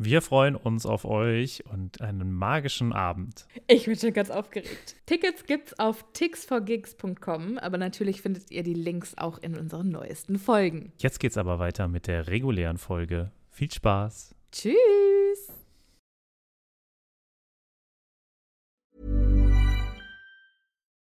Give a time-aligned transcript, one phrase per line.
[0.00, 3.46] Wir freuen uns auf euch und einen magischen Abend.
[3.66, 4.94] Ich bin schon ganz aufgeregt.
[5.06, 10.92] Tickets gibt's auf tixforgigs.com, aber natürlich findet ihr die Links auch in unseren neuesten Folgen.
[10.98, 13.32] Jetzt geht's aber weiter mit der regulären Folge.
[13.50, 14.36] Viel Spaß.
[14.52, 15.52] Tschüss.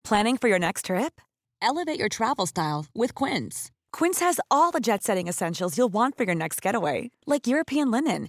[0.02, 1.20] Planning for your next trip?
[1.60, 3.70] Elevate your travel style with Quince.
[3.92, 8.28] Quince has all the jet-setting essentials you'll want for your next getaway, like European linen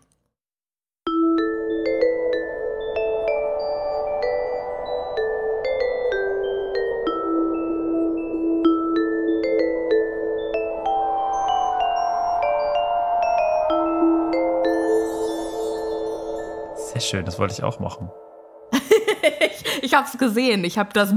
[17.01, 18.11] Sehr schön, das wollte ich auch machen.
[18.71, 20.63] ich ich habe es gesehen.
[20.63, 21.13] Ich habe das,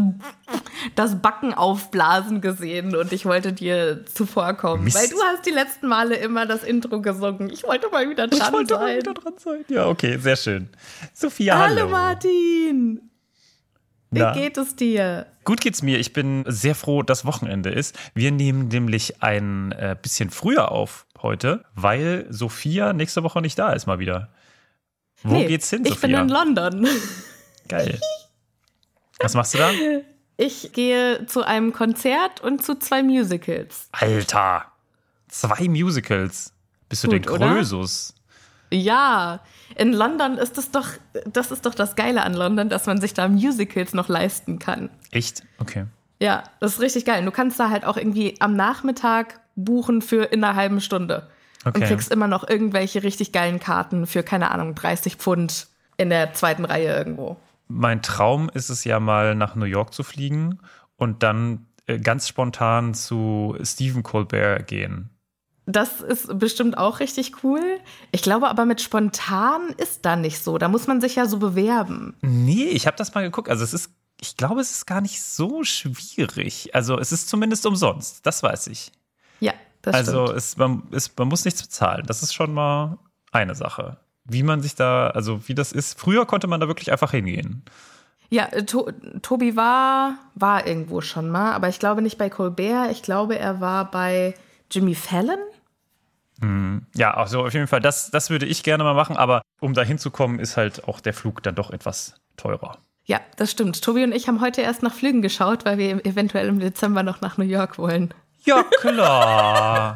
[0.94, 4.84] das Backen aufblasen gesehen und ich wollte dir zuvorkommen.
[4.84, 4.96] Mist.
[4.96, 7.50] Weil du hast die letzten Male immer das Intro gesungen.
[7.50, 8.82] Ich wollte mal wieder dran ich wollte sein.
[8.82, 9.64] mal wieder dran sein.
[9.68, 10.70] Ja, okay, sehr schön.
[11.12, 11.82] Sophia, hallo.
[11.82, 13.10] Hallo Martin.
[14.10, 14.32] Wie Na?
[14.32, 15.26] geht es dir?
[15.44, 15.98] Gut geht's mir.
[15.98, 17.98] Ich bin sehr froh, dass Wochenende ist.
[18.14, 23.72] Wir nehmen nämlich ein äh, bisschen früher auf heute, weil Sophia nächste Woche nicht da
[23.72, 24.30] ist mal wieder.
[25.24, 26.06] Wo Nee, geht's hin, Ich Sophia?
[26.08, 26.86] bin in London.
[27.68, 27.98] Geil.
[29.20, 29.70] Was machst du da?
[30.36, 33.88] Ich gehe zu einem Konzert und zu zwei Musicals.
[33.92, 34.66] Alter,
[35.28, 36.52] zwei Musicals.
[36.88, 37.54] Bist du Gut, der oder?
[37.54, 38.14] Krösus?
[38.70, 39.40] Ja,
[39.76, 40.88] in London ist es doch,
[41.26, 44.90] das ist doch das Geile an London, dass man sich da Musicals noch leisten kann.
[45.12, 45.42] Echt?
[45.58, 45.86] Okay.
[46.20, 47.24] Ja, das ist richtig geil.
[47.24, 51.28] Du kannst da halt auch irgendwie am Nachmittag buchen für in einer halben Stunde.
[51.64, 51.86] Und Okay.
[51.86, 55.66] kriegst immer noch irgendwelche richtig geilen Karten für, keine Ahnung, 30 Pfund
[55.96, 57.36] in der zweiten Reihe irgendwo.
[57.68, 60.58] mein Traum ist es ja mal nach New York zu fliegen
[60.96, 65.10] und dann äh, ganz spontan zu Stephen Colbert gehen.
[65.66, 67.62] Das ist bestimmt auch richtig cool.
[68.12, 70.58] Ich glaube aber mit spontan ist da nicht so.
[70.58, 72.14] Da muss man sich ja so bewerben.
[72.20, 73.48] Nee, ich habe das mal geguckt.
[73.48, 73.90] Also es ist,
[74.20, 76.74] ich glaube, es ist gar nicht so schwierig.
[76.74, 78.26] Also es ist zumindest umsonst.
[78.26, 78.92] Das weiß ich.
[79.40, 79.54] Ja,
[79.86, 82.04] das also es, man, es, man muss nichts bezahlen.
[82.06, 82.98] Das ist schon mal
[83.32, 83.98] eine Sache.
[84.24, 85.98] Wie man sich da, also wie das ist.
[85.98, 87.64] Früher konnte man da wirklich einfach hingehen.
[88.30, 88.90] Ja, äh, to
[89.22, 92.90] Tobi war, war irgendwo schon mal, aber ich glaube nicht bei Colbert.
[92.90, 94.34] Ich glaube, er war bei
[94.70, 95.38] Jimmy Fallon.
[96.96, 99.82] Ja, also auf jeden Fall, das, das würde ich gerne mal machen, aber um da
[99.82, 102.78] hinzukommen, ist halt auch der Flug dann doch etwas teurer.
[103.04, 103.82] Ja, das stimmt.
[103.82, 107.20] Tobi und ich haben heute erst nach Flügen geschaut, weil wir eventuell im Dezember noch
[107.20, 108.14] nach New York wollen.
[108.44, 109.94] Ja, klar.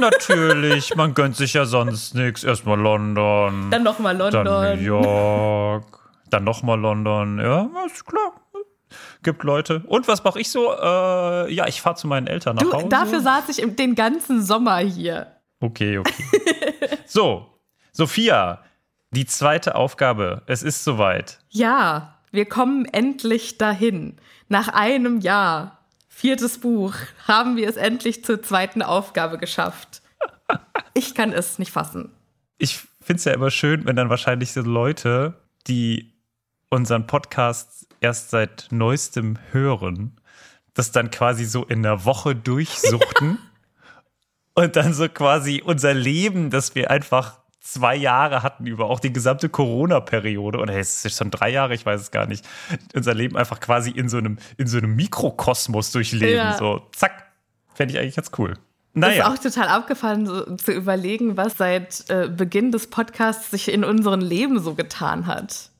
[0.00, 2.44] Natürlich, man gönnt sich ja sonst nichts.
[2.44, 4.44] Erstmal London, Dann nochmal London.
[4.44, 5.98] dann New York,
[6.30, 7.38] dann nochmal London.
[7.38, 8.32] Ja, ist klar.
[9.22, 9.82] Gibt Leute.
[9.86, 10.72] Und was mache ich so?
[10.72, 12.88] Äh, ja, ich fahre zu meinen Eltern nach Du, Hause.
[12.88, 15.26] dafür saß ich den ganzen Sommer hier.
[15.60, 16.24] Okay, okay.
[17.06, 17.46] so,
[17.92, 18.60] Sophia,
[19.10, 20.42] die zweite Aufgabe.
[20.46, 21.38] Es ist soweit.
[21.48, 24.16] Ja, wir kommen endlich dahin.
[24.48, 25.78] Nach einem Jahr,
[26.14, 26.94] viertes Buch,
[27.26, 30.00] haben wir es endlich zur zweiten Aufgabe geschafft.
[30.94, 32.10] Ich kann es nicht fassen.
[32.58, 35.34] Ich finde es ja immer schön, wenn dann wahrscheinlich so Leute,
[35.66, 36.12] die
[36.70, 40.20] unseren Podcast erst seit neuestem hören,
[40.72, 43.38] das dann quasi so in der Woche durchsuchten
[44.54, 49.12] und dann so quasi unser Leben, das wir einfach zwei Jahre hatten über auch die
[49.12, 52.46] gesamte Corona-Periode oder es ist schon drei Jahre, ich weiß es gar nicht,
[52.94, 56.36] unser Leben einfach quasi in so einem, in so einem Mikrokosmos durchleben.
[56.36, 56.58] Ja.
[56.58, 57.24] So, zack.
[57.74, 58.54] Fände ich eigentlich ganz cool.
[58.92, 59.24] Naja.
[59.24, 63.82] ist auch total abgefahren, so, zu überlegen, was seit äh, Beginn des Podcasts sich in
[63.82, 65.70] unserem Leben so getan hat.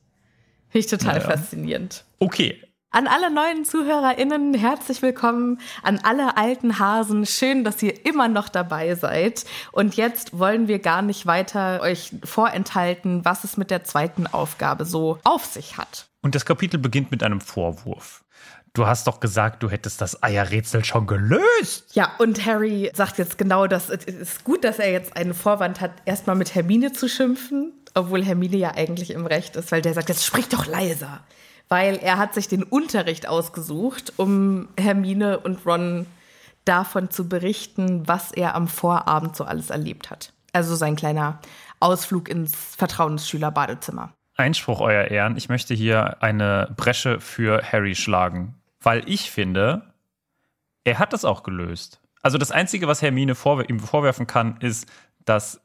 [0.69, 1.29] Finde ich total Naja.
[1.29, 2.03] faszinierend.
[2.19, 2.61] Okay,
[2.95, 5.59] An alle neuen ZuhörerInnen herzlich willkommen.
[5.83, 9.43] An alle alten Hasen, schön, dass ihr immer noch dabei seid.
[9.73, 14.85] Und jetzt wollen wir gar nicht weiter euch vorenthalten, was es mit der zweiten Aufgabe
[14.85, 16.07] so auf sich hat.
[16.21, 18.23] Und das Kapitel beginnt mit einem Vorwurf.
[18.73, 21.93] Du hast doch gesagt, du hättest das Eierrätsel schon gelöst.
[21.95, 25.81] Ja, und Harry sagt jetzt genau, dass es ist gut, dass er jetzt einen Vorwand
[25.81, 29.93] hat, erstmal mit Hermine zu schimpfen, obwohl Hermine ja eigentlich im Recht ist, weil der
[29.93, 31.25] sagt, jetzt sprich doch leiser.
[31.67, 36.05] Weil er hat sich den Unterricht ausgesucht, um Hermine und Ron
[36.63, 40.33] davon zu berichten, was er am Vorabend so alles erlebt hat.
[40.53, 41.39] Also sein kleiner
[41.79, 44.13] Ausflug ins Vertrauensschülerbadezimmer.
[44.35, 45.37] Einspruch, Euer Ehren.
[45.37, 49.93] Ich möchte hier eine Bresche für Harry schlagen, weil ich finde,
[50.83, 52.01] er hat das auch gelöst.
[52.21, 54.91] Also das Einzige, was Hermine vorwer ihm vorwerfen kann, ist,
[55.25, 55.61] dass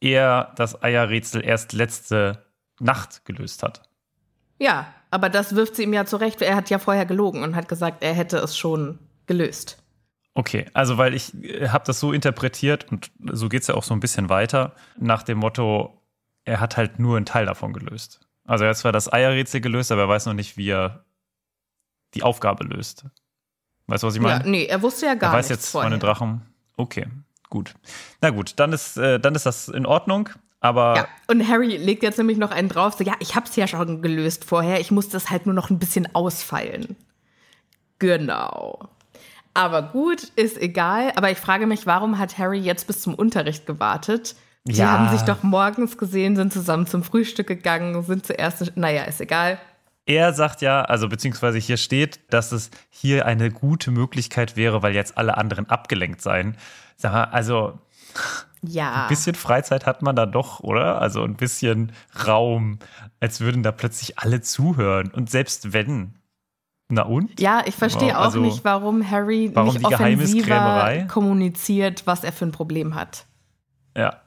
[0.00, 2.44] er das Eierrätsel erst letzte
[2.80, 3.82] Nacht gelöst hat.
[4.58, 6.42] Ja, aber das wirft sie ihm ja zurecht.
[6.42, 9.78] Er hat ja vorher gelogen und hat gesagt, er hätte es schon gelöst.
[10.34, 11.32] Okay, also weil ich
[11.68, 15.22] habe das so interpretiert und so geht es ja auch so ein bisschen weiter, nach
[15.22, 16.02] dem Motto,
[16.44, 18.26] er hat halt nur einen Teil davon gelöst.
[18.44, 21.04] Also er hat zwar das Eierrätsel gelöst, aber er weiß noch nicht, wie er
[22.14, 23.06] die Aufgabe löst.
[23.86, 24.42] Weißt du, was ich meine?
[24.42, 25.90] Ja, nee, er wusste ja gar er weiß jetzt vorher.
[25.90, 26.42] den Drachen.
[26.76, 27.06] Okay,
[27.50, 27.72] gut.
[28.20, 30.30] Na gut, dann ist, äh, dann ist das in Ordnung,
[30.64, 33.66] aber Ja, und Harry legt jetzt nämlich noch einen drauf, so, ja, ich hab's ja
[33.68, 36.96] schon gelöst vorher, ich musste es halt nur noch ein bisschen ausfeilen.
[37.98, 38.88] Genau.
[39.52, 41.12] Aber gut, ist egal.
[41.16, 44.34] Aber ich frage mich, warum hat Harry jetzt bis zum Unterricht gewartet?
[44.64, 44.90] Sie Ja.
[44.98, 49.58] haben sich doch morgens gesehen, sind zusammen zum Frühstück gegangen, sind zuerst, naja, ist egal.
[50.06, 54.94] Er sagt ja, also beziehungsweise hier steht, dass es hier eine gute Möglichkeit wäre, weil
[54.94, 56.56] jetzt alle anderen abgelenkt seien.
[56.96, 57.78] Sag mal, also
[58.66, 59.02] Ja.
[59.04, 61.00] ein bisschen Freizeit hat man da doch, oder?
[61.00, 61.92] Also ein bisschen
[62.26, 62.78] Raum,
[63.20, 65.10] als würden da plötzlich alle zuhören.
[65.10, 66.14] Und selbst wenn.
[66.88, 67.40] Na und?
[67.40, 72.32] Ja, ich verstehe Wow, auch also, nicht, warum Harry warum nicht offensiver kommuniziert, was er
[72.32, 73.24] für ein Problem hat.
[73.96, 74.20] Ja.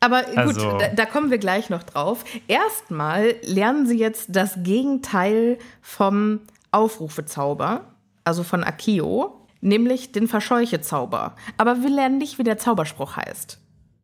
[0.00, 2.24] Aber gut, Also- da, da kommen wir gleich noch drauf.
[2.46, 6.40] Erstmal lernen sie jetzt das Gegenteil vom
[6.70, 7.80] Aufrufezauber,
[8.22, 11.34] also von Akio, nämlich den Verscheuchezauber.
[11.56, 13.58] Aber wir lernen nicht, wie der Zauberspruch heißt.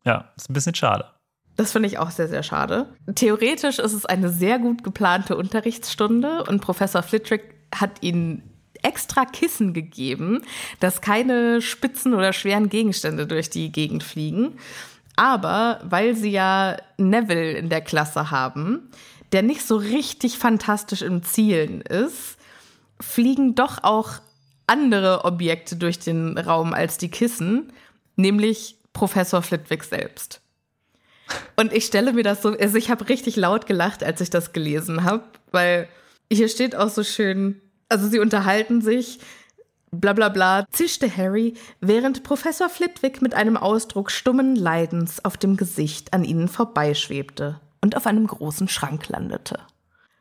[0.05, 1.05] Ja, ist ein bisschen schade.
[1.55, 2.87] Das finde ich auch sehr, sehr schade.
[3.15, 8.43] Theoretisch ist es eine sehr gut geplante Unterrichtsstunde und Professor Flitwick hat ihnen
[8.81, 10.41] extra Kissen gegeben,
[10.79, 14.57] dass keine spitzen oder schweren Gegenstände durch die Gegend fliegen.
[15.15, 18.89] Aber weil sie ja Neville in der Klasse haben,
[19.31, 22.37] der nicht so richtig fantastisch im Zielen ist,
[22.99, 24.13] fliegen doch auch
[24.65, 27.71] andere Objekte durch den Raum als die Kissen,
[28.15, 30.41] nämlich Professor Flitwick selbst.
[31.55, 34.53] Und ich stelle mir das so, also ich habe richtig laut gelacht, als ich das
[34.53, 35.87] gelesen habe, weil
[36.31, 39.19] hier steht auch so schön, also sie unterhalten sich,
[39.91, 45.57] bla bla bla, zischte Harry, während Professor Flitwick mit einem Ausdruck stummen Leidens auf dem
[45.57, 49.59] Gesicht an ihnen vorbeischwebte und auf einem großen Schrank landete.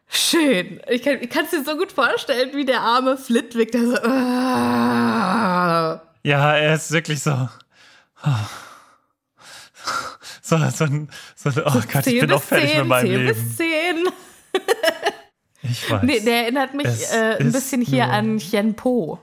[0.08, 0.80] Schön.
[0.90, 3.96] Ich kann es dir so gut vorstellen, wie der arme Flitwick, der so.
[4.02, 6.02] Ah.
[6.22, 7.48] Ja, er ist wirklich so.
[10.44, 13.16] So, so, ein, so ein, oh Gott, ich bin auch fertig 10, mit meinem 10
[13.16, 13.26] Leben.
[13.28, 13.66] Bis 10.
[15.62, 16.02] Ich weiß.
[16.02, 19.18] Nee, der erinnert mich äh, ein bisschen hier an Chen Po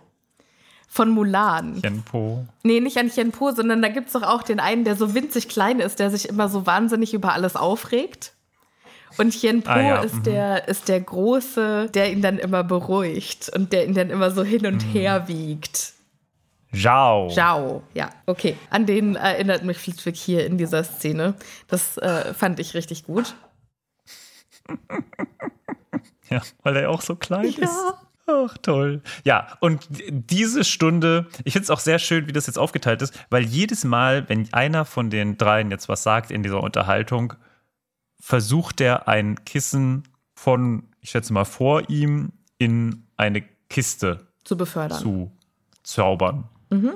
[0.87, 1.81] von Mulan.
[1.81, 2.45] Chen Po.
[2.63, 5.13] Nee, nicht an Chen Po, sondern da gibt es doch auch den einen, der so
[5.13, 8.33] winzig klein ist, der sich immer so wahnsinnig über alles aufregt.
[9.17, 10.01] Und Chen Po ah, ja.
[10.01, 10.23] ist, mhm.
[10.23, 14.43] der, ist der Große, der ihn dann immer beruhigt und der ihn dann immer so
[14.43, 14.91] hin und mhm.
[14.91, 15.93] her wiegt.
[16.73, 17.29] Zhao.
[17.29, 18.55] Zhao, ja, okay.
[18.69, 21.35] An den erinnert mich Flitwick hier in dieser Szene.
[21.67, 23.35] Das äh, fand ich richtig gut.
[26.29, 27.63] ja, weil er auch so klein ja.
[27.63, 27.93] ist.
[28.27, 29.01] Ach, toll.
[29.23, 33.13] Ja, und diese Stunde, ich finde es auch sehr schön, wie das jetzt aufgeteilt ist,
[33.31, 37.33] weil jedes Mal, wenn einer von den dreien jetzt was sagt in dieser Unterhaltung,
[38.19, 40.03] versucht er ein Kissen
[40.35, 44.99] von, ich schätze mal, vor ihm in eine Kiste zu befördern.
[44.99, 45.31] Zu
[45.83, 46.47] zaubern.
[46.69, 46.93] Mhm.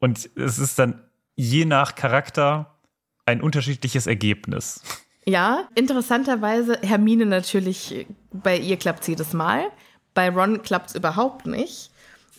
[0.00, 1.02] Und es ist dann
[1.36, 2.78] je nach Charakter
[3.26, 4.82] ein unterschiedliches Ergebnis.
[5.24, 9.64] Ja, interessanterweise Hermine natürlich, bei ihr klappt es jedes Mal.
[10.14, 11.90] Bei Ron klappt es überhaupt nicht.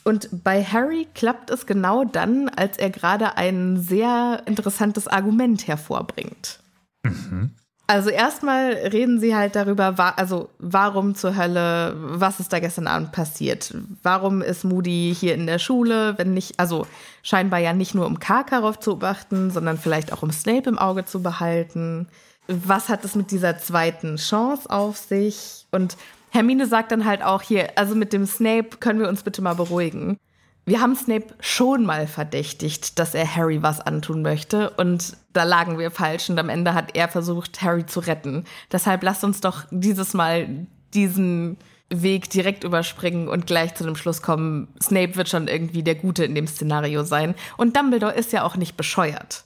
[0.03, 6.59] Und bei Harry klappt es genau dann, als er gerade ein sehr interessantes Argument hervorbringt.
[7.03, 7.51] Mhm.
[7.85, 13.11] Also erstmal reden sie halt darüber, also warum zur Hölle, was ist da gestern Abend
[13.11, 13.75] passiert?
[14.01, 16.87] Warum ist Moody hier in der Schule, wenn nicht, also
[17.23, 21.03] scheinbar ja nicht nur um Karkaroff zu beachten, sondern vielleicht auch um Snape im Auge
[21.03, 22.07] zu behalten.
[22.47, 25.65] Was hat es mit dieser zweiten Chance auf sich?
[25.71, 25.97] Und
[26.29, 29.55] Hermine sagt dann halt auch hier, also mit dem Snape können wir uns bitte mal
[29.55, 30.17] beruhigen
[30.65, 35.77] wir haben Snape schon mal verdächtigt, dass er Harry was antun möchte und da lagen
[35.77, 38.45] wir falsch und am Ende hat er versucht, Harry zu retten.
[38.71, 41.57] Deshalb lasst uns doch dieses Mal diesen
[41.89, 46.23] Weg direkt überspringen und gleich zu dem Schluss kommen, Snape wird schon irgendwie der Gute
[46.23, 47.35] in dem Szenario sein.
[47.57, 49.43] Und Dumbledore ist ja auch nicht bescheuert.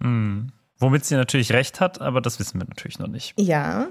[0.00, 0.52] Mhm.
[0.78, 3.34] Womit sie natürlich recht hat, aber das wissen wir natürlich noch nicht.
[3.36, 3.88] Ja.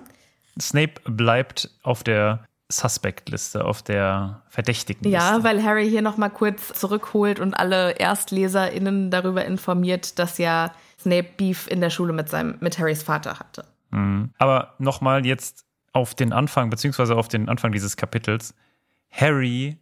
[0.59, 5.17] Snape bleibt auf der Suspect-Liste, auf der verdächtigen Liste.
[5.17, 11.29] Ja, weil Harry hier nochmal kurz zurückholt und alle ErstleserInnen darüber informiert, dass ja Snape
[11.37, 13.65] Beef in der Schule mit, seinem, mit Harrys Vater hatte.
[13.91, 14.31] Mhm.
[14.37, 18.53] Aber nochmal jetzt auf den Anfang, beziehungsweise auf den Anfang dieses Kapitels.
[19.09, 19.77] Harry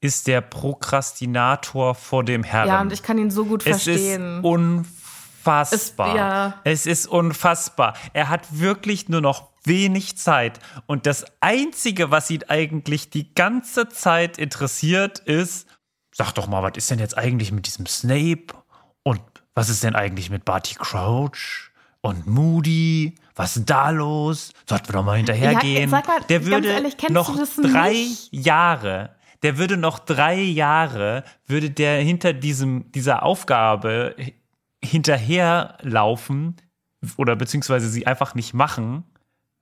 [0.00, 2.68] ist der Prokrastinator vor dem Herrn.
[2.68, 4.22] Ja, und ich kann ihn so gut es verstehen.
[4.22, 6.08] Es ist unfassbar.
[6.08, 6.54] Es, ja.
[6.64, 7.94] es ist unfassbar.
[8.12, 10.60] Er hat wirklich nur noch wenig Zeit.
[10.86, 15.66] Und das Einzige, was ihn eigentlich die ganze Zeit interessiert, ist,
[16.12, 18.54] sag doch mal, was ist denn jetzt eigentlich mit diesem Snape?
[19.02, 19.20] Und
[19.54, 23.14] was ist denn eigentlich mit Barty Crouch und Moody?
[23.34, 24.52] Was ist da los?
[24.68, 25.90] Sollten wir doch mal hinterhergehen.
[25.90, 28.28] Ja, mal, der würde ehrlich, noch drei nicht?
[28.32, 34.14] Jahre, der würde noch drei Jahre, würde der hinter diesem, dieser Aufgabe
[34.82, 36.56] hinterherlaufen
[37.16, 39.04] oder beziehungsweise sie einfach nicht machen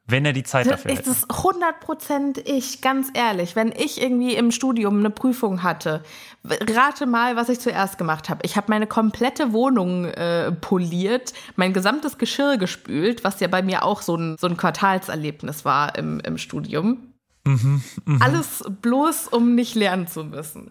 [0.09, 1.03] wenn er die Zeit dafür hätte.
[1.03, 3.55] Das ist 100% ich, ganz ehrlich.
[3.55, 6.03] Wenn ich irgendwie im Studium eine Prüfung hatte,
[6.45, 8.41] rate mal, was ich zuerst gemacht habe.
[8.43, 13.85] Ich habe meine komplette Wohnung äh, poliert, mein gesamtes Geschirr gespült, was ja bei mir
[13.85, 17.13] auch so ein, so ein Quartalserlebnis war im, im Studium.
[17.45, 18.25] Mhm, mh.
[18.25, 20.71] Alles bloß, um nicht lernen zu müssen.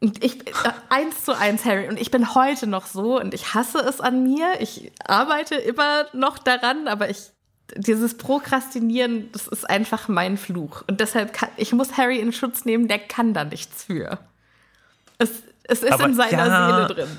[0.00, 0.52] Und ich, äh,
[0.88, 1.86] eins zu eins, Harry.
[1.88, 4.60] Und ich bin heute noch so und ich hasse es an mir.
[4.60, 7.32] Ich arbeite immer noch daran, aber ich
[7.76, 10.84] dieses Prokrastinieren, das ist einfach mein Fluch.
[10.86, 14.18] Und deshalb kann, ich muss Harry in Schutz nehmen, der kann da nichts für.
[15.18, 15.30] Es,
[15.64, 17.18] es ist Aber in seiner ja, Seele drin.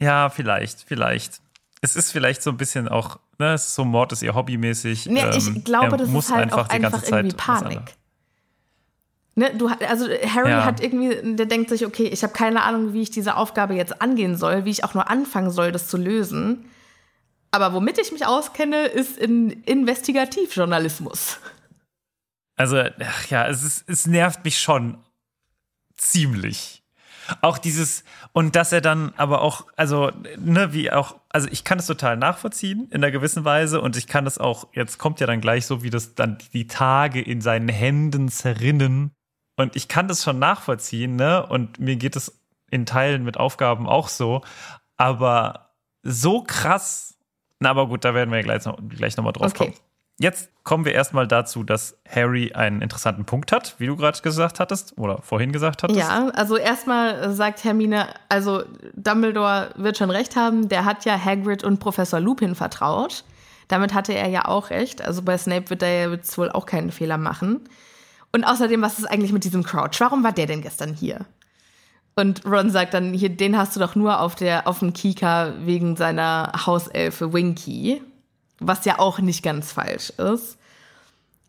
[0.00, 1.40] Ja, vielleicht, vielleicht.
[1.80, 5.06] Es ist vielleicht so ein bisschen auch, ne, es ist so Mord ist ihr hobbymäßig.
[5.06, 7.94] Nee, ich ähm, glaube, das ist halt einfach auch einfach irgendwie Panik.
[9.36, 10.64] Ne, du, also Harry ja.
[10.64, 14.02] hat irgendwie, der denkt sich, okay, ich habe keine Ahnung, wie ich diese Aufgabe jetzt
[14.02, 16.64] angehen soll, wie ich auch nur anfangen soll, das zu lösen.
[17.50, 21.38] Aber womit ich mich auskenne, ist in Investigativjournalismus.
[22.56, 24.98] Also, ach ja, es, ist, es nervt mich schon
[25.96, 26.82] ziemlich.
[27.42, 31.78] Auch dieses, und dass er dann aber auch, also, ne, wie auch, also ich kann
[31.78, 35.26] es total nachvollziehen in einer gewissen Weise und ich kann das auch, jetzt kommt ja
[35.26, 39.12] dann gleich so, wie das dann die Tage in seinen Händen zerrinnen.
[39.56, 41.44] Und ich kann das schon nachvollziehen, ne?
[41.46, 42.40] Und mir geht es
[42.70, 44.42] in Teilen mit Aufgaben auch so.
[44.96, 47.17] Aber so krass
[47.60, 49.66] Na, aber gut, da werden wir gleich noch, gleich noch mal drauf Okay.
[49.66, 49.74] kommen.
[50.20, 54.58] Jetzt kommen wir erstmal dazu, dass Harry einen interessanten Punkt hat, wie du gerade gesagt
[54.58, 55.98] hattest oder vorhin gesagt hattest.
[55.98, 61.62] Ja, also erstmal sagt Hermine, also Dumbledore wird schon recht haben, der hat ja Hagrid
[61.62, 63.24] und Professor Lupin vertraut.
[63.68, 65.02] Damit hatte er ja auch recht.
[65.02, 67.60] Also bei Snape wird er jetzt wohl auch keinen Fehler machen.
[68.32, 70.00] Und außerdem, was ist eigentlich mit diesem Crouch?
[70.00, 71.26] Warum war der denn gestern hier?
[72.18, 75.52] Und Ron sagt dann, hier, den hast du doch nur auf, der, auf dem Kika
[75.60, 78.02] wegen seiner Hauselfe Winky.
[78.58, 80.58] Was ja auch nicht ganz falsch ist.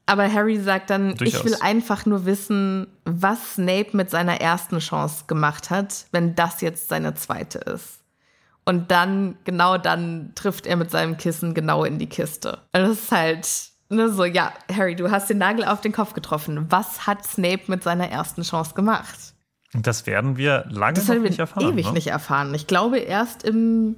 [0.05, 1.39] Aber Harry sagt dann, Durchaus.
[1.39, 6.61] ich will einfach nur wissen, was Snape mit seiner ersten Chance gemacht hat, wenn das
[6.61, 8.01] jetzt seine zweite ist.
[8.63, 12.59] Und dann, genau dann, trifft er mit seinem Kissen genau in die Kiste.
[12.73, 13.49] Und das ist halt,
[13.89, 16.67] ne, so, ja, Harry, du hast den Nagel auf den Kopf getroffen.
[16.69, 19.33] Was hat Snape mit seiner ersten Chance gemacht?
[19.73, 21.71] Und das werden wir lange Das werden wir nicht erfahren.
[21.73, 21.91] ewig ne?
[21.93, 22.53] nicht erfahren.
[22.55, 23.95] Ich glaube erst im,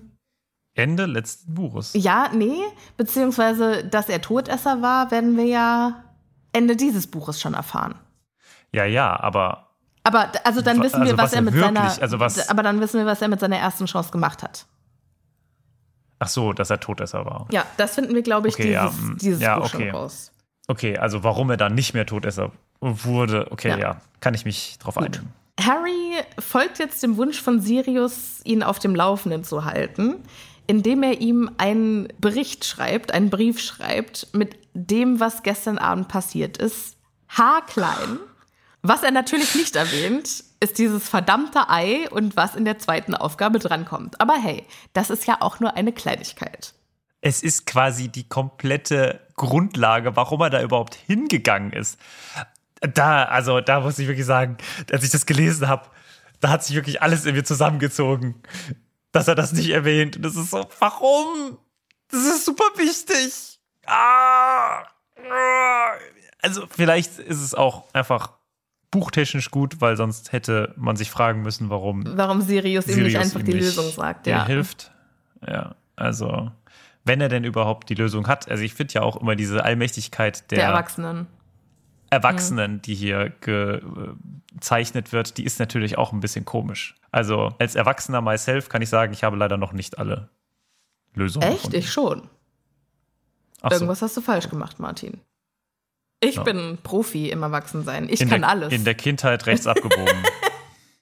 [0.74, 1.92] Ende letzten Buches.
[1.94, 2.62] ja, nee,
[2.98, 6.04] beziehungsweise, dass er Todesser war, werden wir ja
[6.54, 7.96] Ende dieses Buches schon erfahren.
[8.74, 9.68] Ja, ja, aber
[10.04, 12.63] Aber also dann wissen wir, also was, was er mit wirklich- seiner, also was- aber
[12.63, 14.66] dann wissen wir, was er mit seiner ersten Chance gemacht hat.
[16.20, 17.48] ach so, dass er Todesser war.
[17.51, 19.88] Ja, das finden wir, glaube ich, Okay, ja, dieses, mm, dieses ja, Buch okay.
[19.90, 20.32] schon raus.
[20.68, 23.78] Okay, also warum er dann nicht mehr Todesser wurde, okay, Ja.
[23.78, 25.34] ja, kann ich mich drauf einigen.
[25.65, 30.24] Harry folgt jetzt dem Wunsch von Sirius, ihn auf dem Laufenden zu halten,
[30.68, 36.58] indem er ihm einen Bericht schreibt, einen Brief schreibt mit dem, was gestern Abend passiert
[36.58, 36.96] ist.
[37.30, 38.20] Haarklein.
[38.84, 43.60] Was er natürlich nicht erwähnt, ist dieses verdammte Ei und was in der zweiten Aufgabe
[43.60, 44.20] drankommt.
[44.20, 46.74] Aber hey, das ist ja auch nur eine Kleinigkeit.
[47.22, 52.00] Es ist quasi die komplette Grundlage, warum er da überhaupt hingegangen ist.
[52.81, 54.57] Da, also da muss ich wirklich sagen,
[54.91, 55.88] als ich das gelesen habe,
[56.39, 58.41] da hat sich wirklich alles in mir zusammengezogen,
[59.11, 60.15] dass er das nicht erwähnt.
[60.17, 61.57] Und das ist so, warum?
[62.09, 63.59] Das ist super wichtig.
[63.85, 64.83] Ah,
[65.29, 65.91] ah.
[66.41, 68.31] Also vielleicht ist es auch einfach
[68.89, 73.24] buchtechnisch gut, weil sonst hätte man sich fragen müssen, warum Warum Sirius, ihm nicht Sirius
[73.24, 74.25] einfach ihm die nicht Lösung sagt.
[74.25, 74.46] der Ja.
[74.46, 74.91] hilft.
[75.48, 76.51] Ja, also
[77.03, 78.50] wenn er denn überhaupt die Lösung hat.
[78.50, 81.27] Also ich finde ja auch immer diese Allmächtigkeit der, Der Erwachsenen.
[82.11, 86.95] Erwachsenen, die hier gezeichnet wird, die ist natürlich auch ein bisschen komisch.
[87.09, 90.29] Also als Erwachsener myself kann ich sagen, ich habe leider noch nicht alle
[91.15, 91.55] Lösungen Echt?
[91.57, 91.77] gefunden.
[91.77, 92.29] Ich schon.
[93.61, 93.75] Ach so.
[93.75, 95.21] Irgendwas hast du falsch gemacht, Martin.
[96.19, 96.43] Ich Ja.
[96.43, 98.07] bin Profi im Erwachsensein.
[98.09, 98.74] Ich in kann der, alles.
[98.74, 100.05] In der Kindheit rechts abgebogen.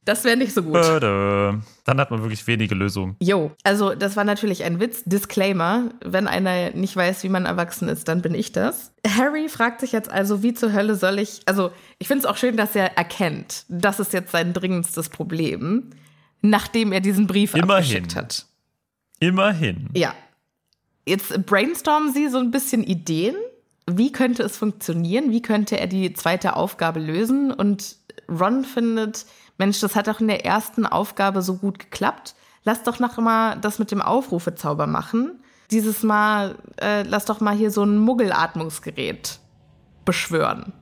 [0.10, 0.76] das wäre nicht so gut.
[0.76, 3.16] Dann hat man wirklich wenige Lösungen.
[3.22, 5.04] Jo, also das war natürlich ein Witz.
[5.06, 8.92] Disclaimer, wenn einer nicht weiß, wie man erwachsen ist, dann bin ich das.
[9.08, 12.38] Harry fragt sich jetzt also, wie zur Hölle soll ich, also ich finde es auch
[12.38, 15.92] schön, dass er erkennt, das ist jetzt sein dringendstes Problem,
[16.42, 17.72] nachdem er diesen Brief Immerhin.
[17.72, 18.46] abgeschickt hat.
[19.20, 19.90] Immerhin.
[19.94, 20.16] Ja.
[21.06, 23.36] Jetzt brainstormen Sie so ein bisschen Ideen.
[23.88, 25.32] Wie könnte es funktionieren?
[25.32, 27.52] Wie könnte er die zweite Aufgabe lösen?
[27.52, 27.98] Und
[28.30, 29.26] Ron findet,
[29.60, 32.34] Mensch, das hat doch in der ersten Aufgabe so gut geklappt.
[32.64, 35.44] Lass doch noch mal das mit dem Aufrufezauber machen.
[35.70, 39.40] Dieses Mal, äh, lass doch mal hier so ein Muggelatmungsgerät
[40.06, 40.74] beschwören.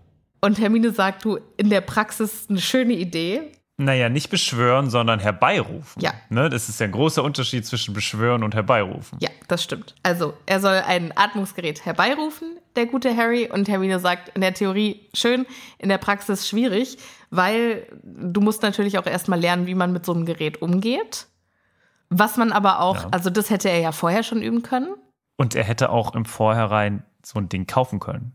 [0.42, 3.52] Und Hermine sagt, du, in der Praxis eine schöne Idee.
[3.80, 6.02] Naja, nicht beschwören, sondern herbeirufen.
[6.02, 6.12] Ja.
[6.30, 6.50] Ne?
[6.50, 9.20] Das ist ja ein großer Unterschied zwischen beschwören und herbeirufen.
[9.22, 9.94] Ja, das stimmt.
[10.02, 13.48] Also, er soll ein Atmungsgerät herbeirufen, der gute Harry.
[13.52, 15.46] Und Hermine sagt, in der Theorie schön,
[15.78, 16.98] in der Praxis schwierig,
[17.30, 21.28] weil du musst natürlich auch erstmal lernen, wie man mit so einem Gerät umgeht.
[22.10, 23.08] Was man aber auch, Ja.
[23.12, 24.96] also das hätte er ja vorher schon üben können.
[25.36, 28.34] Und er hätte auch im Vorhinein so ein Ding kaufen können.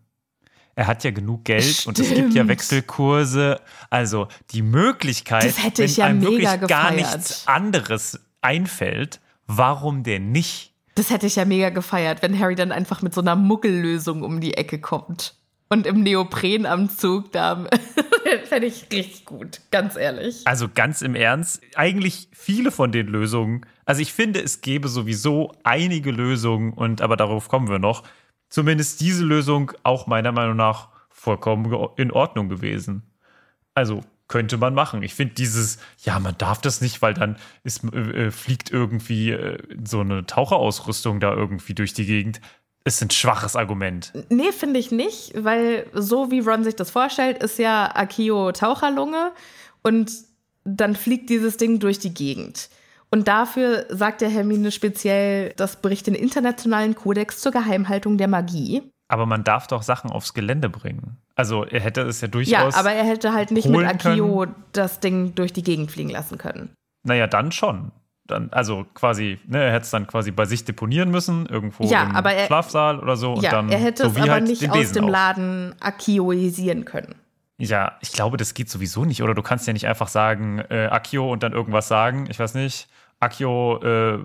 [0.74, 2.48] Er hat ja genug Geld und es gibt ja Stimmt.
[2.48, 3.60] Wechselkurse.
[3.90, 6.96] Also die Möglichkeit, Das hätte wenn ich ja einem wirklich gar gefeiert.
[6.96, 10.72] nichts anderes einfällt, warum denn nicht?
[10.94, 14.40] Das hätte ich ja mega gefeiert, wenn Harry dann einfach mit so einer Muggellösung um
[14.40, 15.34] die Ecke kommt.
[15.68, 17.64] Und im Neoprenanzug da.
[18.48, 20.42] Fände ich richtig gut, ganz ehrlich.
[20.46, 25.52] Also ganz im Ernst, eigentlich viele von den Lösungen, also ich finde, es gäbe sowieso
[25.64, 28.04] einige Lösungen und aber darauf kommen wir noch.
[28.52, 33.02] Zumindest diese Lösung auch meiner Meinung nach vollkommen in Ordnung gewesen.
[33.72, 35.02] Also könnte man machen.
[35.02, 39.30] Ich finde dieses, ja, man darf das nicht, weil dann ist, äh, äh, fliegt irgendwie
[39.30, 42.42] äh, so eine Taucherausrüstung da irgendwie durch die Gegend.
[42.84, 44.12] Ist ein schwaches Argument.
[44.28, 49.32] Nee, finde ich nicht, weil so wie Ron sich das vorstellt, ist ja Akio Taucherlunge
[49.82, 50.12] und
[50.64, 52.68] dann fliegt dieses Ding durch die Gegend.
[53.12, 58.82] Und dafür sagt der Hermine speziell, das bricht den internationalen Kodex zur Geheimhaltung der Magie.
[59.08, 61.18] Aber man darf doch Sachen aufs Gelände bringen.
[61.34, 62.74] Also er hätte es ja durchaus.
[62.74, 66.38] Ja, aber er hätte halt nicht mit Akio das Ding durch die Gegend fliegen lassen
[66.38, 66.70] können.
[67.04, 67.92] Naja, dann schon.
[68.26, 72.04] dann, also quasi, ne, er hätte es dann quasi bei sich deponieren müssen, irgendwo Ja,
[72.04, 73.34] im aber er- Schlafsaal oder so.
[73.42, 75.08] Ja, dann, er hätte so es aber halt nicht aus dem.
[75.08, 77.14] Laden akioisieren können.
[77.58, 79.22] Ja, ich glaube, das geht sowieso nicht.
[79.22, 82.26] Oder du kannst ja nicht einfach sagen, äh, Akio und dann irgendwas sagen.
[82.30, 82.88] Ich weiß nicht,
[83.22, 84.18] Akio äh,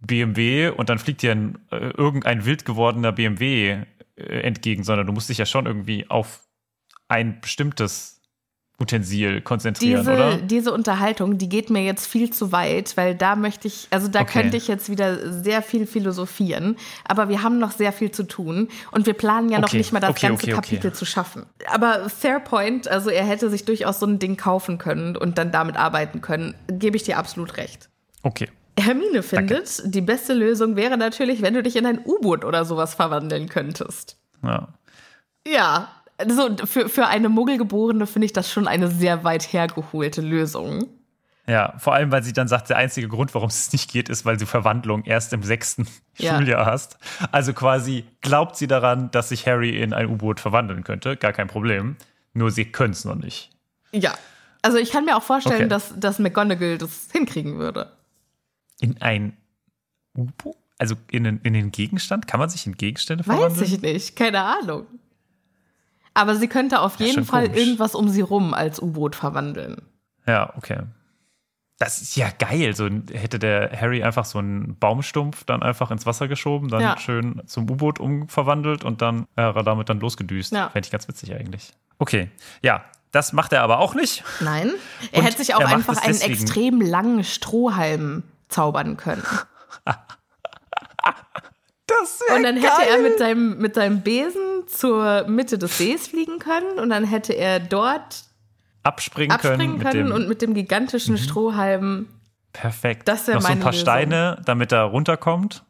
[0.00, 3.78] BMW und dann fliegt dir ein, äh, irgendein wild gewordener BMW
[4.16, 6.40] äh, entgegen, sondern du musst dich ja schon irgendwie auf
[7.08, 8.20] ein bestimmtes
[8.80, 10.36] Utensil konzentrieren, Diese, oder?
[10.38, 14.22] diese Unterhaltung, die geht mir jetzt viel zu weit, weil da möchte ich, also da
[14.22, 14.40] Okay.
[14.42, 18.68] könnte ich jetzt wieder sehr viel philosophieren, aber wir haben noch sehr viel zu tun
[18.90, 20.50] und wir planen ja noch Okay, nicht mal das okay, ganze.
[20.50, 21.46] Kapitel zu schaffen.
[21.68, 25.52] Aber fair point, also er hätte sich durchaus so ein Ding kaufen können und dann
[25.52, 27.88] damit arbeiten können, gebe ich dir absolut recht.
[28.24, 28.48] Okay.
[28.78, 32.94] Hermine findet, die beste Lösung wäre natürlich, wenn du dich in ein U-Boot oder sowas
[32.94, 34.18] verwandeln könntest.
[34.42, 34.68] Ja.
[35.46, 40.88] Ja, also für, für eine Muggelgeborene finde ich das schon eine sehr weit hergeholte Lösung.
[41.46, 44.24] Ja, vor allem, weil sie dann sagt, der einzige Grund, warum es nicht geht, ist,
[44.24, 46.34] weil du Verwandlung erst im sechsten Ja.
[46.36, 46.98] Schuljahr hast.
[47.32, 51.16] Also quasi glaubt sie daran, dass sich Harry in ein U-Boot verwandeln könnte.
[51.16, 51.96] Gar kein Problem.
[52.32, 53.50] Nur sie können es noch nicht.
[53.92, 54.14] Ja.
[54.62, 55.68] Also ich kann mir auch vorstellen, Okay.
[55.68, 57.92] dass, dass McGonagall das hinkriegen würde.
[58.80, 59.36] In ein
[60.16, 60.56] U-Boot?
[60.78, 62.26] Also in den, in den Gegenstand?
[62.26, 63.64] Kann man sich in Gegenstände Weiß verwandeln?
[63.64, 64.86] ich nicht, keine Ahnung.
[66.14, 67.60] Aber sie könnte auf Ja, jeden Fall komisch.
[67.60, 69.82] irgendwas um sie rum als U-Boot verwandeln.
[70.26, 70.80] Ja, okay.
[71.78, 72.74] Das ist ja geil.
[72.74, 76.98] So hätte der Harry einfach so einen Baumstumpf dann einfach ins Wasser geschoben, dann Ja.
[76.98, 80.52] schön zum U-Boot umverwandelt und dann wäre er damit dann losgedüst.
[80.52, 80.70] Ja.
[80.70, 81.72] Fände ich ganz witzig eigentlich.
[81.98, 82.30] Okay,
[82.62, 84.22] ja, das macht er aber auch nicht.
[84.40, 84.70] Nein,
[85.12, 89.22] er Und hätte sich auch einfach einen extrem langen Strohhalm zaubern können.
[91.86, 96.38] Das Und dann hätte er mit seinem, mit seinem Besen zur Mitte des Sees fliegen
[96.38, 98.24] können und dann hätte er dort
[98.82, 102.08] abspringen, abspringen können, können mit und mit dem gigantischen Strohhalm.
[102.54, 103.06] perfekt.
[103.06, 103.82] Das Noch so ein paar Lösung.
[103.82, 105.62] Steine, damit er runterkommt.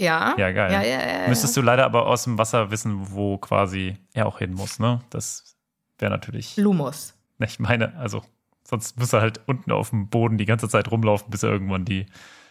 [0.00, 0.36] Ja.
[0.38, 0.72] Ja, geil.
[0.72, 1.28] Ja, ja, ja.
[1.28, 5.00] Müsstest du leider aber aus dem Wasser wissen, wo quasi er auch hin muss, ne?
[5.10, 5.56] Das
[5.98, 6.56] wäre natürlich.
[6.56, 7.14] Lumos.
[7.40, 8.24] Ich meine, also,
[8.68, 11.84] sonst muss er halt unten auf dem Boden die ganze Zeit rumlaufen, bis er irgendwann
[11.84, 12.06] die,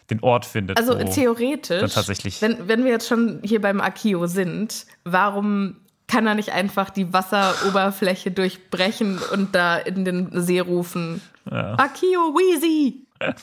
[0.09, 0.77] den Ort findet.
[0.77, 5.77] Also theoretisch, dann tatsächlich- wenn, wenn wir jetzt schon hier beim Akio sind, warum
[6.07, 11.21] kann er nicht einfach die Wasseroberfläche durchbrechen und da in den See rufen?
[11.51, 11.73] Ja.
[11.77, 13.05] Akio Weezy!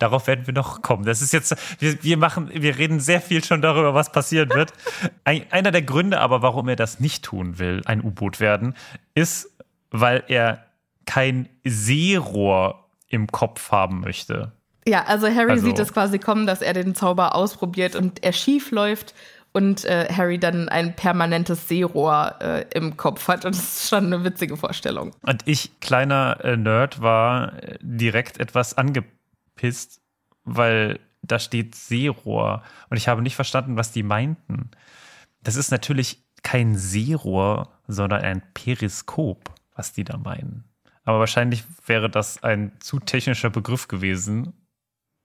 [0.00, 1.04] Darauf werden wir noch kommen.
[1.04, 4.72] Das ist jetzt, wir, wir machen, wir reden sehr viel schon darüber, was passieren wird.
[5.24, 8.74] Ein, einer der Gründe aber, warum er das nicht tun will, ein U-Boot werden,
[9.14, 9.48] ist,
[9.92, 10.64] weil er
[11.08, 14.52] kein Seerohr im Kopf haben möchte.
[14.86, 18.34] Ja, also Harry Also- sieht es quasi kommen, dass er den Zauber ausprobiert und er
[18.34, 19.14] schief läuft
[19.52, 23.46] und äh, Harry dann ein permanentes Seerohr äh, im Kopf hat.
[23.46, 25.14] Und das ist schon eine witzige Vorstellung.
[25.22, 30.02] Und ich, kleiner äh, Nerd, war äh, direkt etwas angepisst,
[30.44, 32.62] weil da steht Seerohr.
[32.90, 34.70] Und ich habe nicht verstanden, was die meinten.
[35.42, 40.64] Das ist natürlich kein Seerohr, sondern ein Periskop, was die da meinen.
[41.08, 44.52] Aber wahrscheinlich wäre das ein zu technischer Begriff gewesen.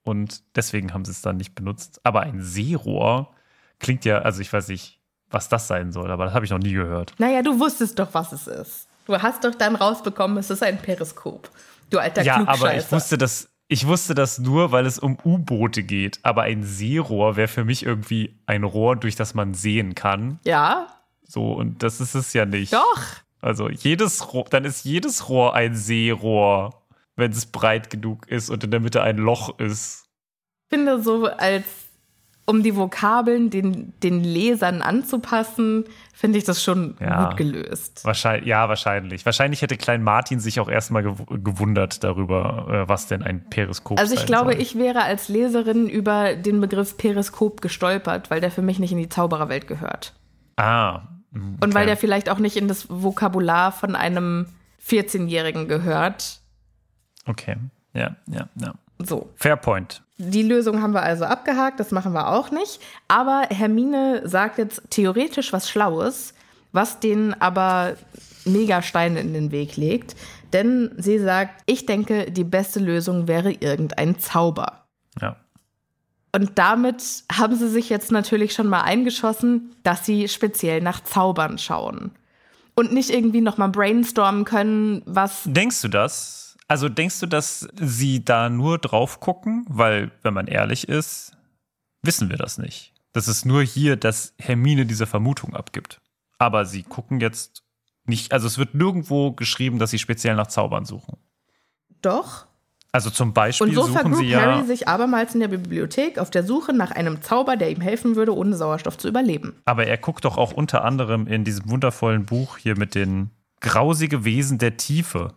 [0.02, 2.00] Und deswegen haben sie es dann nicht benutzt.
[2.04, 3.34] Aber ein Seerohr
[3.80, 6.58] klingt ja, also ich weiß nicht, was das sein soll, aber das habe ich noch
[6.58, 7.12] nie gehört.
[7.18, 8.88] Naja, du wusstest doch, was es ist.
[9.04, 11.50] Du hast doch dann rausbekommen, es ist ein Periskop.
[11.90, 15.82] Du alter Ja, aber ich wusste das, ich wusste das nur, weil es um U-Boote
[15.82, 16.18] geht.
[16.22, 20.38] Aber ein Seerohr wäre für mich irgendwie ein Rohr, durch das man sehen kann.
[20.44, 20.86] Ja,
[21.26, 22.72] So, und das ist es ja nicht.
[22.72, 23.02] doch.
[23.44, 26.82] Also jedes Rohr, dann ist jedes Rohr ein Seerohr,
[27.16, 30.06] wenn es breit genug ist und in der Mitte ein Loch ist.
[30.70, 31.64] Ich finde so, als
[32.46, 37.28] um die Vokabeln den, den Lesern anzupassen, finde ich das schon Ja.
[37.28, 38.04] gut gelöst.
[38.04, 39.24] Wahrscheinlich, ja, wahrscheinlich.
[39.24, 43.98] Wahrscheinlich hätte Klein Martin sich auch erstmal gew gewundert darüber, äh, was denn ein Periskop
[43.98, 44.60] Also ich glaube, soll.
[44.62, 48.98] ich wäre als Leserin über den Begriff Periskop gestolpert, weil der für mich nicht in
[48.98, 50.14] die Zaubererwelt gehört.
[50.56, 51.02] Ah.
[51.34, 51.86] Mm, Und weil okay.
[51.86, 54.46] der vielleicht auch nicht in das Vokabular von einem
[54.86, 56.40] 14-Jährigen gehört.
[57.26, 57.56] Okay.
[57.92, 58.74] Ja, ja, ja.
[58.98, 59.30] So.
[59.36, 60.02] Fair point.
[60.18, 62.80] Die Lösung haben wir also abgehakt, das machen wir auch nicht.
[63.08, 66.34] Aber Hermine sagt jetzt theoretisch was Schlaues,
[66.72, 67.96] was denen aber
[68.44, 70.14] mega Steine in den Weg legt.
[70.52, 74.84] Denn sie sagt, ich denke, die beste Lösung wäre irgendein Zauber.
[75.20, 75.36] Ja.
[76.34, 81.58] Und damit haben sie sich jetzt natürlich schon mal eingeschossen, dass sie speziell nach Zaubern
[81.58, 82.10] schauen.
[82.74, 85.42] Und nicht irgendwie nochmal brainstormen können, was.
[85.44, 86.56] Denkst du das?
[86.66, 89.64] Also denkst du, dass sie da nur drauf gucken?
[89.68, 91.36] Weil, wenn man ehrlich ist,
[92.02, 92.92] wissen wir das nicht.
[93.12, 96.00] Das ist nur hier, dass Hermine diese Vermutung abgibt.
[96.38, 97.62] Aber sie gucken jetzt
[98.06, 101.16] nicht, also es wird nirgendwo geschrieben, dass sie speziell nach Zaubern suchen.
[102.02, 102.48] Doch.
[102.94, 104.40] Also zum Beispiel Und so suchen vergrub sie ja.
[104.40, 108.14] Harry sich abermals in der Bibliothek auf der Suche nach einem Zauber, der ihm helfen
[108.14, 109.56] würde, ohne Sauerstoff zu überleben.
[109.64, 113.30] Aber er guckt doch auch unter anderem in diesem wundervollen Buch hier mit den
[113.60, 115.34] grausige Wesen der Tiefe.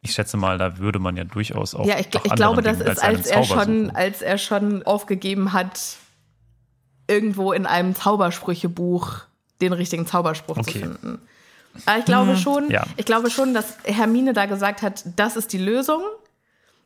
[0.00, 1.84] Ich schätze mal, da würde man ja durchaus auch.
[1.84, 3.90] ja, ich, ich glaube, das Dingen ist, einen als er, schon, suchen.
[3.96, 5.78] als er schon aufgegeben hat,
[7.08, 9.18] irgendwo in einem Zaubersprüchebuch
[9.60, 10.72] den richtigen Zauberspruch Okay.
[10.72, 11.18] zu finden.
[11.84, 12.84] Aber ich glaube schon, ja.
[12.96, 16.00] ich glaube schon, dass Hermine da gesagt hat, das ist die Lösung.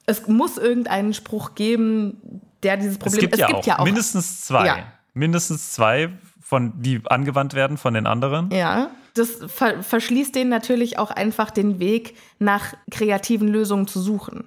[0.06, 3.30] Es muss irgendeinen Spruch geben, der dieses Es Problem.
[3.30, 4.66] gibt, ja, auch mindestens zwei.
[4.66, 4.76] Ja.
[5.14, 6.10] Mindestens zwei,
[6.52, 8.50] von, die angewandt werden von den anderen.
[8.50, 14.44] Ja, das ver verschließt denen natürlich auch einfach den Weg, nach kreativen Lösungen zu suchen.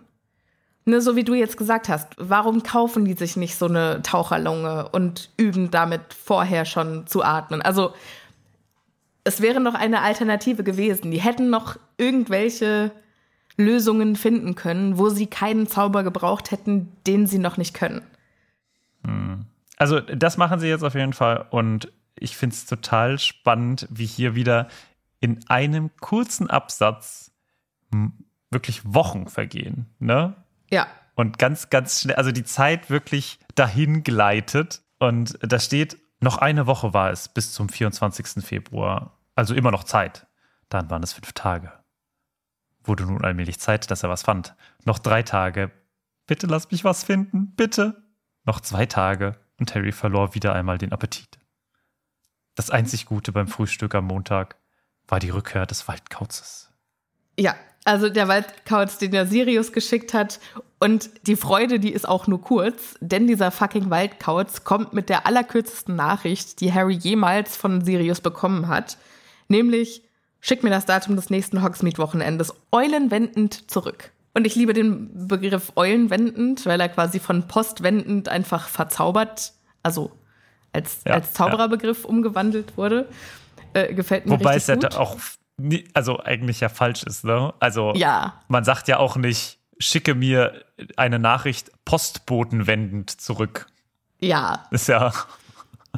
[0.85, 4.89] Ne, so wie du jetzt gesagt hast, warum kaufen die sich nicht so eine Taucherlunge
[4.91, 7.63] und üben damit vorher schon zu atmen?
[7.63, 7.95] Also
[9.23, 11.09] es wäre noch eine Alternative gewesen.
[11.09, 12.91] Die hätten noch irgendwelche
[13.57, 18.01] Lösungen finden können, wo sie keinen Zauber gebraucht hätten, den sie noch nicht können.
[19.77, 21.45] Also, das machen sie jetzt auf jeden Fall.
[21.49, 24.67] Und ich finde es total spannend, wie hier wieder
[25.19, 27.31] in einem kurzen Absatz
[28.51, 29.87] wirklich Wochen vergehen.
[29.99, 30.33] Ne?
[30.71, 34.81] Ja, Und ganz, ganz schnell, also die Zeit wirklich dahin gleitet.
[34.99, 38.43] Und da steht, noch eine Woche war es bis zum 24.
[38.43, 39.17] Februar.
[39.35, 40.27] Also immer noch Zeit.
[40.69, 41.71] Dann waren es fünf Tage.
[42.85, 44.55] Wurde nun allmählich Zeit, dass er was fand.
[44.85, 45.71] Noch drei Tage.
[46.27, 47.53] Bitte lass mich was finden.
[47.55, 48.03] Bitte.
[48.45, 49.37] Noch zwei Tage.
[49.59, 51.39] Und Harry verlor wieder einmal den Appetit.
[52.55, 54.57] Das einzig Gute beim Frühstück am Montag
[55.07, 56.71] war die Rückkehr des Waldkauzes.
[57.37, 60.39] Ja, also der Waldkauz, den der Sirius geschickt hat.
[60.79, 65.27] Und die Freude, die ist auch nur kurz, denn dieser fucking Waldkauz kommt mit der
[65.27, 68.97] allerkürzesten Nachricht, die Harry jemals von Sirius bekommen hat.
[69.47, 70.01] Nämlich,
[70.45, 74.11] schick mir das Datum des nächsten Hogsmeade-Wochenendes eulenwendend zurück.
[74.35, 80.11] Und ich liebe den Begriff eulenwendend, weil er quasi von postwendend einfach verzaubert, also
[80.71, 83.07] als, Ja, als Zaubererbegriff umgewandelt wurde.
[83.73, 84.93] Äh, gefällt mir Wobei es ja gut.
[84.95, 85.17] auch
[85.93, 87.53] also eigentlich ja falsch ist, ne?
[87.59, 88.41] Also Ja.
[88.47, 90.63] man sagt ja auch nicht, schicke mir
[90.95, 93.67] eine Nachricht postbotenwendend zurück.
[94.19, 95.11] Ja, Ist ja,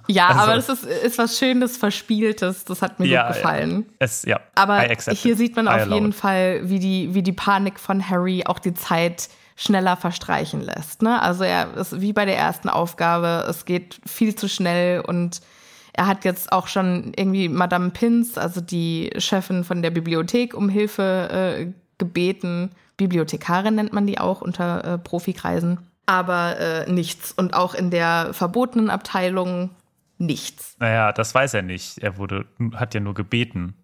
[0.08, 2.66] Ja, Also- aber das ist, ist was Schönes, Verspieltes.
[2.66, 3.86] Das hat mir Ja, gut gefallen.
[4.00, 4.40] es, ja.
[4.56, 6.16] Aber hier sieht man auf jeden it.
[6.16, 11.02] Fall, wie die, wie die Panik von Harry auch die Zeit schneller verstreichen lässt.
[11.02, 11.20] Ne?
[11.22, 15.42] Also er ist wie bei der ersten Aufgabe, es geht viel zu schnell und
[15.94, 20.70] er hat jetzt auch schon irgendwie Madame Pins, also die Chefin von der Bibliothek, um
[20.70, 21.30] Hilfe
[21.60, 22.70] äh, gebeten.
[22.98, 25.80] Bibliothekarin nennt man die auch unter äh, Profikreisen.
[26.06, 27.32] Aber äh, nichts.
[27.32, 29.72] Und auch in der verbotenen Abteilung
[30.18, 30.76] nichts.
[30.80, 32.00] Naja, das weiß er nicht.
[32.00, 33.76] Er wurde, hat ja nur gebeten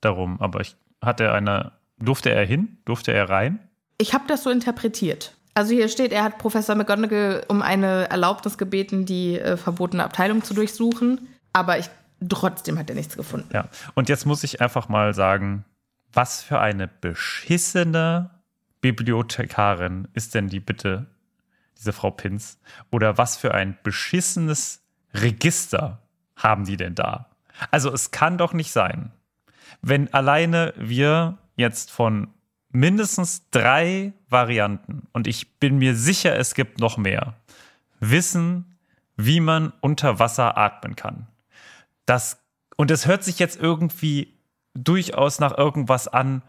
[0.00, 0.40] darum.
[0.40, 2.78] Aber ich, hat er eine, durfte er hin?
[2.84, 3.58] Durfte er rein?
[3.98, 5.34] Ich habe das so interpretiert.
[5.54, 10.42] Also hier steht, er hat Professor McGonagall um eine Erlaubnis gebeten, die äh, verbotene Abteilung
[10.42, 11.28] zu durchsuchen.
[11.52, 11.90] Aber ich,
[12.28, 13.48] trotzdem hat er nichts gefunden.
[13.52, 13.68] Ja.
[13.94, 15.64] Und jetzt muss ich einfach mal sagen,
[16.12, 18.30] was für eine beschissene
[18.80, 21.06] Bibliothekarin ist denn die bitte,
[21.76, 22.58] diese Frau Pins?
[22.90, 24.79] Oder was für ein beschissenes
[25.14, 26.02] Register
[26.36, 27.30] haben die denn da?
[27.70, 29.12] Also es kann doch nicht sein,
[29.82, 32.28] wenn alleine wir jetzt von
[32.70, 37.34] mindestens drei Varianten, und ich bin mir sicher, es gibt noch mehr,
[37.98, 38.76] wissen,
[39.16, 41.26] wie man unter Wasser atmen kann.
[42.06, 42.38] Das,
[42.76, 44.34] und es hört sich jetzt irgendwie
[44.74, 46.42] durchaus nach irgendwas an,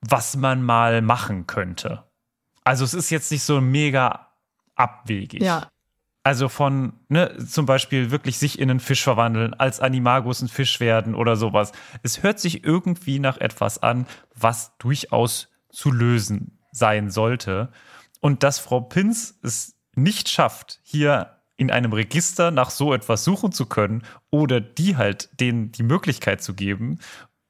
[0.00, 2.04] was man mal machen könnte.
[2.62, 4.28] Also es ist jetzt nicht so mega
[4.74, 5.42] abwegig.
[5.42, 5.68] Ja.
[6.24, 10.80] Also von, ne, zum Beispiel wirklich sich in einen Fisch verwandeln, als Animagus ein Fisch
[10.80, 11.72] werden oder sowas.
[12.02, 17.70] Es hört sich irgendwie nach etwas an, was durchaus zu lösen sein sollte.
[18.20, 23.52] Und dass Frau Pins es nicht schafft, hier in einem Register nach so etwas suchen
[23.52, 27.00] zu können oder die halt denen die Möglichkeit zu geben.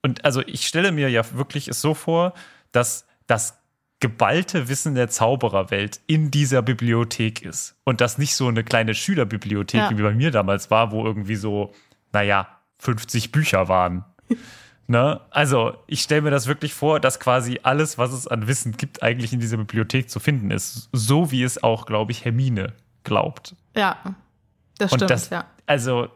[0.02, 2.34] Und also ich stelle mir ja wirklich es so vor,
[2.72, 3.63] dass das
[4.04, 7.74] geballte Wissen der Zaubererwelt in dieser Bibliothek ist.
[7.84, 9.90] Und das nicht so eine kleine Schülerbibliothek, Ja.
[9.96, 11.72] wie bei mir damals war, wo irgendwie so,
[12.12, 12.46] naja,
[12.80, 14.04] 50 Bücher waren.
[14.88, 15.22] ne?
[15.30, 19.02] Also, ich stelle mir das wirklich vor, dass quasi alles, was es an Wissen gibt,
[19.02, 20.90] eigentlich in dieser Bibliothek zu finden ist.
[20.92, 23.56] So wie es auch, glaube ich, Hermine glaubt.
[23.74, 23.96] Ja,
[24.76, 25.46] das stimmt, das, ja.
[25.64, 26.08] also,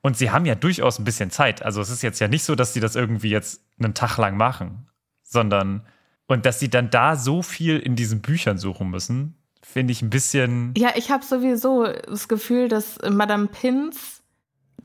[0.00, 1.62] und sie haben ja durchaus ein bisschen Zeit.
[1.62, 4.36] Also, es ist jetzt ja nicht so, dass sie das irgendwie jetzt einen Tag lang
[4.36, 4.88] machen,
[5.22, 5.86] sondern,
[6.28, 10.10] und dass sie dann da so viel in diesen Büchern suchen müssen, finde ich ein
[10.10, 10.72] bisschen.
[10.78, 14.22] Ja, ich habe sowieso das Gefühl, dass Madame Pins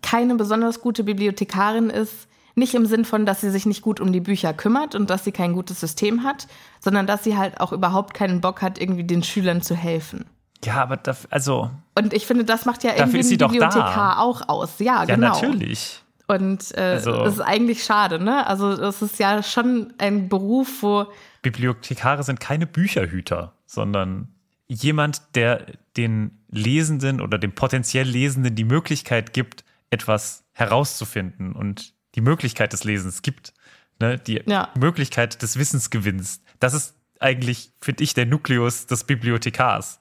[0.01, 4.11] keine besonders gute Bibliothekarin ist, Nicht im Sinn von, dass sie sich nicht gut um
[4.13, 6.45] die Bücher kümmert und dass sie kein gutes System hat,
[6.79, 10.25] sondern dass sie halt auch überhaupt keinen Bock hat, irgendwie den Schülern zu helfen.
[10.63, 11.71] Ja, aber da, also.
[11.97, 14.19] Und ich finde, das macht ja irgendwie ist sie doch Bibliothekar da.
[14.19, 14.77] auch aus.
[14.77, 15.29] Ja, Ja, genau.
[15.33, 16.03] natürlich.
[16.27, 18.45] Und äh, Also- das ist eigentlich schade, ne?
[18.45, 21.07] Also das ist ja schon ein Beruf, wo
[21.43, 24.29] Bibliothekare sind keine Bücherhüter, sondern
[24.67, 32.21] jemand, der den Lesenden oder dem potenziell Lesenden die Möglichkeit gibt, etwas herauszufinden und die
[32.21, 33.53] Möglichkeit des Lesens gibt,
[33.99, 34.17] ne?
[34.17, 34.69] die Ja.
[34.75, 36.41] Möglichkeit des Wissensgewinns.
[36.59, 39.99] Das ist eigentlich, finde ich, der Nukleus des Bibliothekars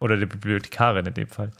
[0.00, 1.52] oder der Bibliothekarin in dem Fall.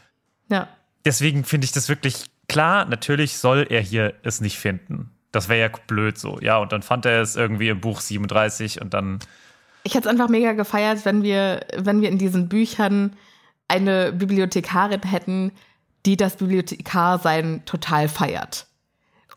[0.49, 0.67] ja,
[1.05, 2.85] Deswegen finde ich das wirklich klar.
[2.85, 5.11] Natürlich soll er hier es nicht finden.
[5.35, 6.39] Das wäre ja blöd so.
[6.39, 9.19] Ja, und dann fand er es irgendwie im Buch 37 und dann
[9.83, 13.17] Ich hätte es einfach mega gefeiert, wenn wir, wenn wir in diesen Büchern
[13.67, 15.51] eine Bibliothekarin hätten,
[16.05, 18.67] die das Bibliothekarsein total feiert.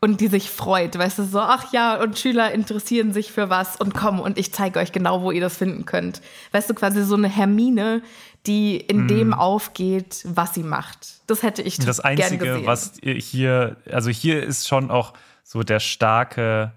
[0.01, 3.75] Und die sich freut, weißt du, so, ach ja, und Schüler interessieren sich für was
[3.75, 6.23] und kommen und ich zeige euch genau, wo ihr das finden könnt.
[6.53, 8.03] Weißt du, quasi so eine Hermine,
[8.47, 11.21] die in dem aufgeht, was sie macht.
[11.27, 11.87] Das hätte ich Mhm.
[11.87, 15.15] Das Einzige, was hier, also hier ist schon auch
[15.49, 16.73] so der starke,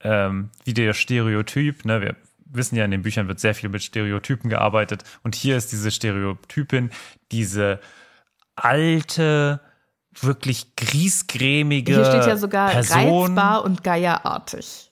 [0.00, 2.00] ähm, wie der Stereotyp, ne?
[2.00, 2.16] Wir
[2.46, 5.90] wissen ja, in den Büchern wird sehr viel mit Stereotypen gearbeitet und hier ist diese
[5.90, 6.90] Stereotypin,
[7.30, 7.80] diese
[8.56, 9.60] alte,
[10.18, 14.90] wirklich griesgrämige Hier steht ja sogar Person, reizbar und geierartig.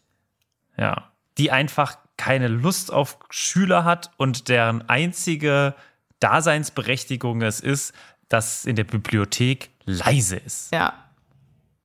[0.76, 5.74] ja, die einfach keine Lust auf Schüler hat und deren einzige
[6.20, 7.94] Daseinsberechtigung es ist,
[8.28, 10.70] dass in der Bibliothek leise ist.
[10.70, 11.05] Ja.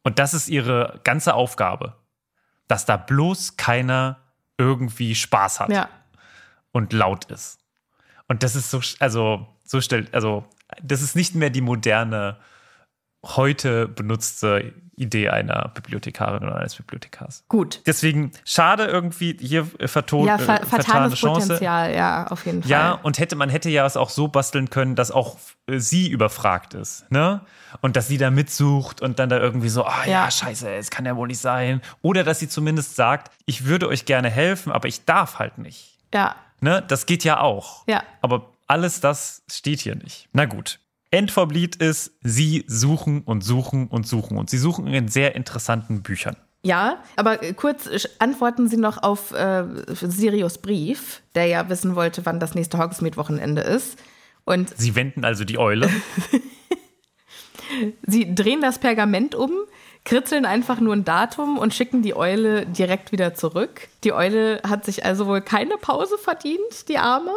[0.03, 1.95] Und das ist ihre ganze Aufgabe.
[2.67, 4.17] Dass da bloß keiner
[4.57, 5.89] irgendwie Spaß hat Ja.
[6.71, 7.59] und laut ist.
[8.27, 10.45] Und das ist so, also, so stellt, also,
[10.81, 12.37] das ist nicht mehr die moderne,
[13.23, 17.43] heute benutzte Idee einer Bibliothekarin oder eines Bibliothekars.
[17.47, 17.81] Gut.
[17.85, 21.41] Deswegen schade irgendwie hier äh, vertont, Ja, äh, fa vertane Chance.
[21.47, 22.69] Potenzial, ja, auf jeden Fall.
[22.71, 26.09] Ja, und hätte man hätte ja es auch so basteln können, dass auch äh, sie
[26.09, 27.41] überfragt ist, ne?
[27.81, 30.31] Und dass sie da mitsucht und dann da irgendwie so, ah ja, Ja.
[30.31, 31.81] scheiße, es kann ja wohl nicht sein.
[32.01, 35.97] Oder dass sie zumindest sagt, ich würde euch gerne helfen, aber ich darf halt nicht.
[36.13, 36.83] Ja, Ne?
[36.87, 37.87] Das geht ja auch.
[37.87, 38.03] ja.
[38.21, 40.27] Aber alles das steht hier nicht.
[40.31, 40.79] Na gut.
[41.11, 44.37] End vom Lied ist, sie suchen und suchen und suchen.
[44.37, 46.37] Und sie suchen in sehr interessanten Büchern.
[46.63, 51.95] Ja, aber äh, kurz sch- antworten Sie noch auf äh, Sirius Brief, der ja wissen
[51.95, 53.97] wollte, wann das nächste Hogsmeade-Wochenende ist.
[54.45, 55.89] Und Sie wenden also die Eule.
[58.07, 59.51] sie drehen das Pergament um,
[60.05, 63.87] kritzeln einfach nur ein Datum und schicken die Eule direkt wieder zurück.
[64.03, 67.31] Die Eule hat sich also wohl keine Pause verdient, die Arme.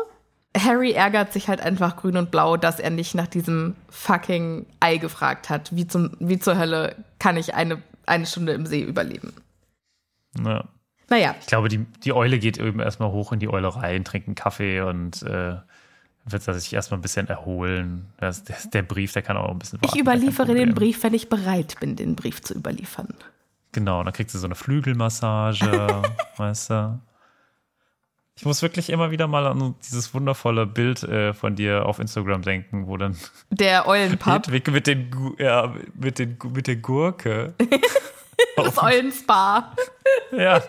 [0.57, 4.99] Harry ärgert sich halt einfach grün und blau, dass er nicht nach diesem fucking Ei
[4.99, 5.75] gefragt hat.
[5.75, 9.33] Wie, zum, wie zur Hölle kann ich eine, eine Stunde im See überleben?
[10.39, 10.65] Ja.
[11.11, 14.35] Naja, Ich glaube, die, die Eule geht eben erstmal hoch in die Eulerei, trinkt einen
[14.35, 15.57] Kaffee und äh,
[16.25, 18.07] wird sich erstmal ein bisschen erholen.
[18.19, 19.95] Das, der, der Brief, der kann auch ein bisschen warten.
[19.95, 20.75] ich überliefere den.
[20.75, 23.09] Brief, wenn ich bereit bin, den Brief zu überliefern.
[23.73, 26.03] Genau, dann kriegt sie so eine Flügelmassage,
[26.37, 27.01] weißt du.
[28.37, 32.43] Ich muss wirklich immer wieder mal an dieses wundervolle Bild äh, von dir auf Instagram
[32.43, 33.17] denken, wo dann
[33.51, 37.55] Der Eulenpub, Hedwig mit, den, ja, mit, den, mit der Gurke.
[38.57, 39.73] das Eulenspa.
[40.33, 40.61] ja,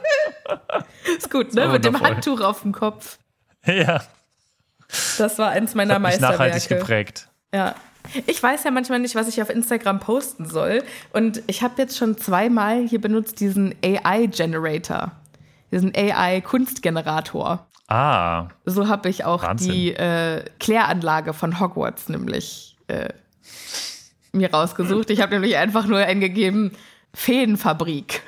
[1.18, 1.66] Ist gut, ne?
[1.66, 2.00] So Mit dem.
[2.00, 3.18] Handtuch auf dem Kopf.
[3.66, 4.04] ja.
[5.18, 6.84] Das war eins meiner mich nachhaltig Meisterwerke.
[6.84, 7.28] geprägt.
[7.54, 7.74] Ja.
[8.28, 10.84] Ich weiß ja manchmal nicht, was ich auf Instagram posten soll.
[11.12, 15.12] Und ich habe jetzt schon zweimal hier benutzt diesen AI-Generator.
[15.72, 17.68] Diesen AI-Kunstgenerator.
[17.88, 19.72] Ah, So habe ich auch Wahnsinn.
[19.72, 23.10] die äh, Kläranlage von Hogwarts nämlich äh,
[24.32, 25.10] mir rausgesucht.
[25.12, 26.72] Ich habe nämlich einfach nur eingegeben,
[27.14, 28.22] Feenfabrik.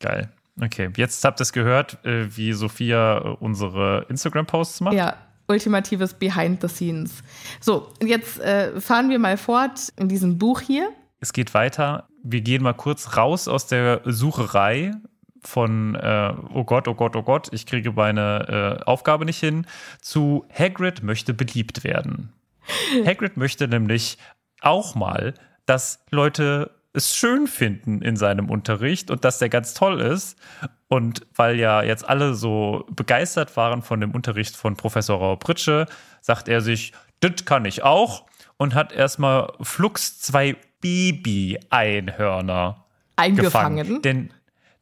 [0.00, 0.30] geil.
[0.62, 4.94] Okay, jetzt habt ihr es gehört, äh, wie Sophia äh, unsere Instagram-Posts macht.
[4.94, 5.16] Ja,
[5.48, 7.24] ultimatives Behind the Scenes.
[7.60, 10.90] So, jetzt äh, fahren wir mal fort in diesem Buch hier.
[11.18, 12.06] Es geht weiter.
[12.22, 14.92] Wir gehen mal kurz raus aus der Sucherei
[15.44, 19.66] von äh, oh Gott, oh Gott, oh Gott, ich kriege meine äh, Aufgabe nicht hin,
[20.00, 22.32] zu Hagrid möchte beliebt werden.
[23.04, 24.18] Hagrid möchte nämlich
[24.60, 25.34] auch mal,
[25.66, 30.38] dass Leute es schön finden in seinem Unterricht und dass der ganz toll ist.
[30.88, 35.86] Und weil ja jetzt alle so begeistert waren von dem Unterricht von Professor Raupritsche,
[36.20, 38.26] sagt er sich, das kann ich auch
[38.56, 42.84] und hat erstmal flugs zwei Baby-Einhörner
[43.16, 43.76] Eingefangen.
[43.76, 44.02] gefangen.
[44.02, 44.30] Denn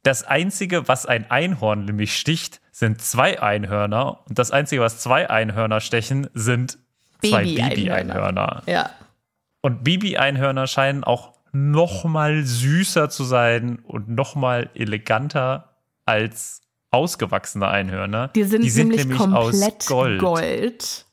[0.03, 4.19] das Einzige, was ein Einhorn nämlich sticht, sind zwei Einhörner.
[4.27, 6.77] Und das Einzige, was zwei Einhörner stechen, sind
[7.21, 7.69] zwei Baby-Einhörner.
[7.69, 8.63] Baby-Einhörner.
[8.67, 8.89] Ja.
[9.61, 15.75] Und Baby-Einhörner scheinen auch noch mal süßer zu sein und noch mal eleganter
[16.05, 18.29] als ausgewachsene Einhörner.
[18.29, 20.19] Die sind, die sind nämlich, komplett Gold.
[20.19, 21.05] Gold.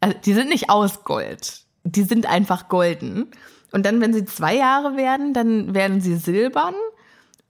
[0.00, 1.64] Also, die sind nicht aus Gold.
[1.84, 3.30] Die sind einfach golden.
[3.72, 6.74] Und dann, wenn sie zwei Jahre werden, dann werden sie silbern.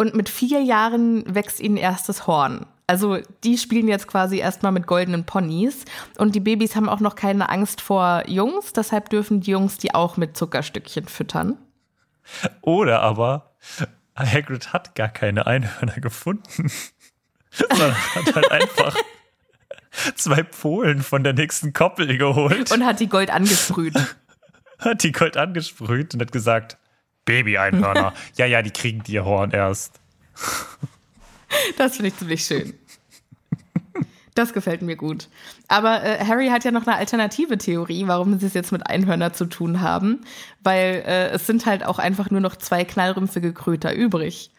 [0.00, 2.64] Und mit vier Jahren wächst ihnen erstes Horn.
[2.86, 5.84] Also die spielen jetzt quasi erstmal mit goldenen Ponys.
[6.16, 8.72] Und die Babys haben auch noch keine Angst vor Jungs.
[8.72, 11.58] Deshalb dürfen die Jungs die auch mit Zuckerstückchen füttern.
[12.62, 13.50] Oder aber
[14.16, 16.72] Hagrid hat gar keine Einhörner gefunden.
[17.50, 18.96] sondern hat halt einfach
[20.14, 22.72] zwei Polen von der nächsten Koppel geholt.
[22.72, 23.96] Und hat die Gold angesprüht.
[24.78, 26.78] Hat die Gold angesprüht und hat gesagt,
[27.24, 28.14] Baby-Einhörner.
[28.36, 30.00] ja, ja, die kriegen ihr Horn erst.
[31.76, 32.74] Das finde ich ziemlich schön.
[34.34, 35.28] Das gefällt mir gut.
[35.68, 39.32] Aber äh, Harry hat ja noch eine alternative Theorie, warum sie es jetzt mit Einhörner
[39.32, 40.24] zu tun haben.
[40.62, 44.52] Weil äh, es sind halt auch einfach nur noch zwei knallrümpfige Kröter übrig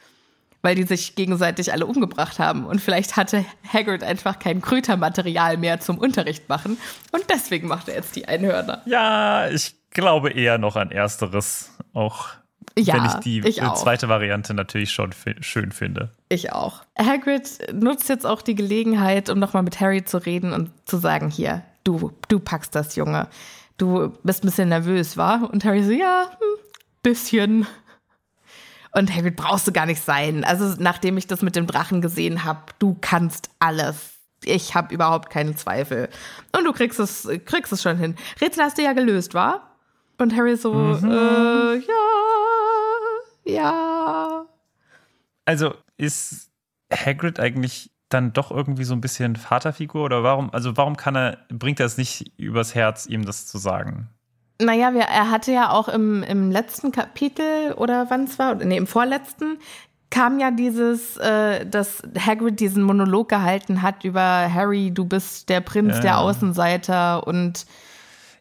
[0.62, 2.66] weil die sich gegenseitig alle umgebracht haben.
[2.66, 6.78] Und vielleicht hatte Hagrid einfach kein Krötermaterial mehr zum Unterricht machen.
[7.12, 8.82] Und deswegen macht er jetzt die Einhörner.
[8.86, 11.72] Ja, ich glaube eher noch an Ersteres.
[11.94, 12.30] Auch
[12.78, 16.12] ja, wenn ich die ich zweite Variante natürlich schon schön finde.
[16.30, 16.84] Ich auch.
[16.98, 21.30] Hagrid nutzt jetzt auch die Gelegenheit, um nochmal mit Harry zu reden und zu sagen,
[21.30, 23.28] hier, du, du packst das, Junge.
[23.78, 25.50] Du bist ein bisschen nervös, war?
[25.52, 26.60] Und Harry so, ja, hm,
[27.04, 27.68] bisschen.
[28.94, 30.44] Und Hagrid brauchst du gar nicht sein.
[30.44, 34.18] Also nachdem ich das mit dem Drachen gesehen habe, du kannst alles.
[34.44, 36.10] Ich habe überhaupt keine Zweifel.
[36.56, 38.16] Und du kriegst es, kriegst es schon hin.
[38.40, 39.78] Rätsel hast du ja gelöst, war?
[40.18, 41.12] Und Harry so, mhm.
[41.12, 42.21] äh, ja,
[43.46, 44.46] ja.
[45.46, 46.52] Also ist
[46.94, 51.38] Hagrid eigentlich dann doch irgendwie so ein bisschen Vaterfigur oder warum, also warum kann er,
[51.50, 54.10] bringt er es nicht übers Herz, ihm das zu sagen?
[54.62, 58.78] Naja, wir, er hatte ja auch im, im letzten Kapitel oder wann es war, nee,
[58.78, 59.58] im vorletzten,
[60.12, 64.22] kam ja dieses, äh, dass Hagrid diesen Monolog gehalten hat über
[64.54, 66.02] Harry, du bist der Prinz ja.
[66.02, 67.66] der Außenseiter und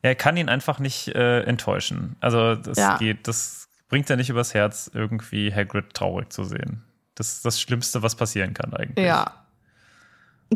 [0.02, 2.16] er kann ihn einfach nicht äh, enttäuschen.
[2.20, 2.96] Also das ja.
[2.96, 3.59] geht, das
[3.90, 6.82] bringt ja nicht übers Herz, irgendwie Hagrid traurig zu sehen.
[7.16, 9.06] Das ist das Schlimmste, was passieren kann eigentlich.
[9.06, 9.34] Ja.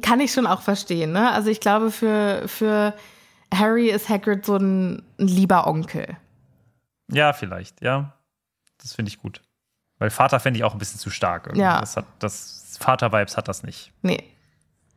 [0.01, 1.30] Kann ich schon auch verstehen, ne?
[1.32, 2.95] Also ich glaube, für, für
[3.53, 6.16] Harry ist Hagrid so ein, ein lieber Onkel.
[7.12, 8.14] Ja, vielleicht, ja.
[8.80, 9.43] Das finde ich gut.
[9.99, 11.47] Weil Vater fände ich auch ein bisschen zu stark.
[11.47, 11.62] Irgendwie.
[11.62, 11.80] Ja.
[11.80, 13.93] Das, hat, das Vater-Vibes hat das nicht.
[14.03, 14.24] Nee.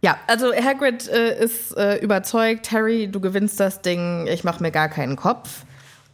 [0.01, 4.71] Ja, also Hagrid äh, ist äh, überzeugt, Harry, du gewinnst das Ding, ich mache mir
[4.71, 5.65] gar keinen Kopf.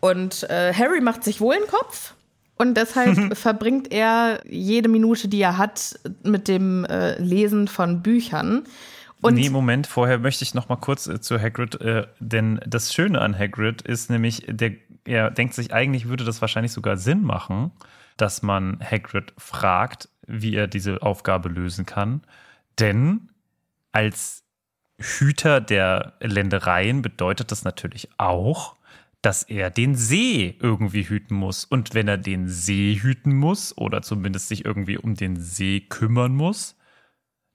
[0.04, 2.14] Und äh, Harry macht sich wohl einen Kopf
[2.58, 8.66] und deshalb verbringt er jede Minute, die er hat, mit dem äh, Lesen von Büchern.
[9.22, 12.93] Und nee, Moment, vorher möchte ich noch mal kurz äh, zu Hagrid, äh, denn das
[12.93, 14.74] Schöne an Hagrid ist nämlich, der,
[15.06, 17.72] er denkt sich, eigentlich würde das wahrscheinlich sogar Sinn machen,
[18.18, 22.24] dass man Hagrid fragt, wie er diese Aufgabe lösen kann.
[22.78, 23.30] Denn
[23.93, 24.43] als
[24.97, 28.76] Hüter der Ländereien bedeutet das natürlich auch,
[29.24, 31.63] dass er den See irgendwie hüten muss.
[31.63, 36.36] Und wenn er den See hüten muss oder zumindest sich irgendwie um den See kümmern
[36.36, 36.76] muss,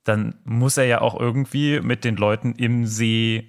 [0.02, 3.48] dann muss er ja auch irgendwie mit den Leuten im See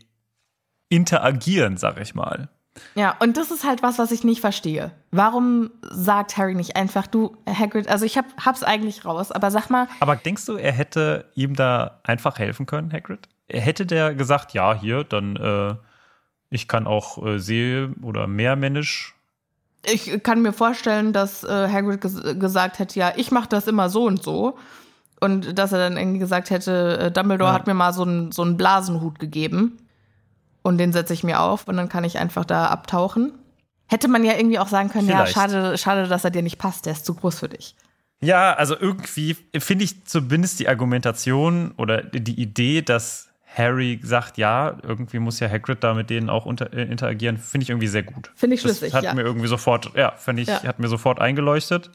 [0.90, 2.50] interagieren, sag ich mal.
[2.94, 4.92] Ja, und das ist halt was, was ich nicht verstehe.
[5.12, 9.70] Warum sagt Harry nicht einfach, du, Hagrid, also ich hab, hab's eigentlich raus, aber sag
[9.70, 9.88] mal.
[10.02, 13.30] Aber denkst du, er hätte ihm da einfach helfen können, Hagrid?
[13.50, 15.76] Hätte der gesagt, ja, hier, dann, äh,
[16.50, 19.16] ich kann auch äh, See- oder Meermännisch.
[19.86, 23.90] Ich kann mir vorstellen, dass äh, Hagrid ges gesagt hätte, ja, ich mach das immer
[23.90, 24.58] so und so.
[25.22, 27.54] Und dass er dann irgendwie gesagt hätte, äh, Dumbledore ja.
[27.54, 29.78] hat mir mal so einen so einen Blasenhut gegeben.
[30.62, 33.34] Und den setze ich mir auf und dann kann ich einfach da abtauchen.
[33.88, 35.36] Hätte man ja irgendwie auch sagen können, Vielleicht.
[35.36, 37.76] ja, schade, schade, dass er dir nicht passt, der ist zu groß für dich.
[38.22, 43.29] Ja, also irgendwie finde ich zumindest die Argumentation oder die Idee, dass
[43.60, 47.64] Harry sagt, ja, irgendwie muss ja Hagrid da mit denen auch unter, äh, interagieren, finde
[47.64, 48.32] ich irgendwie sehr gut.
[48.36, 49.14] Finde ich schlüssig, das hat ja.
[49.14, 50.64] mir irgendwie sofort, ja, finde ich, ja.
[50.64, 51.92] hat mir sofort eingeleuchtet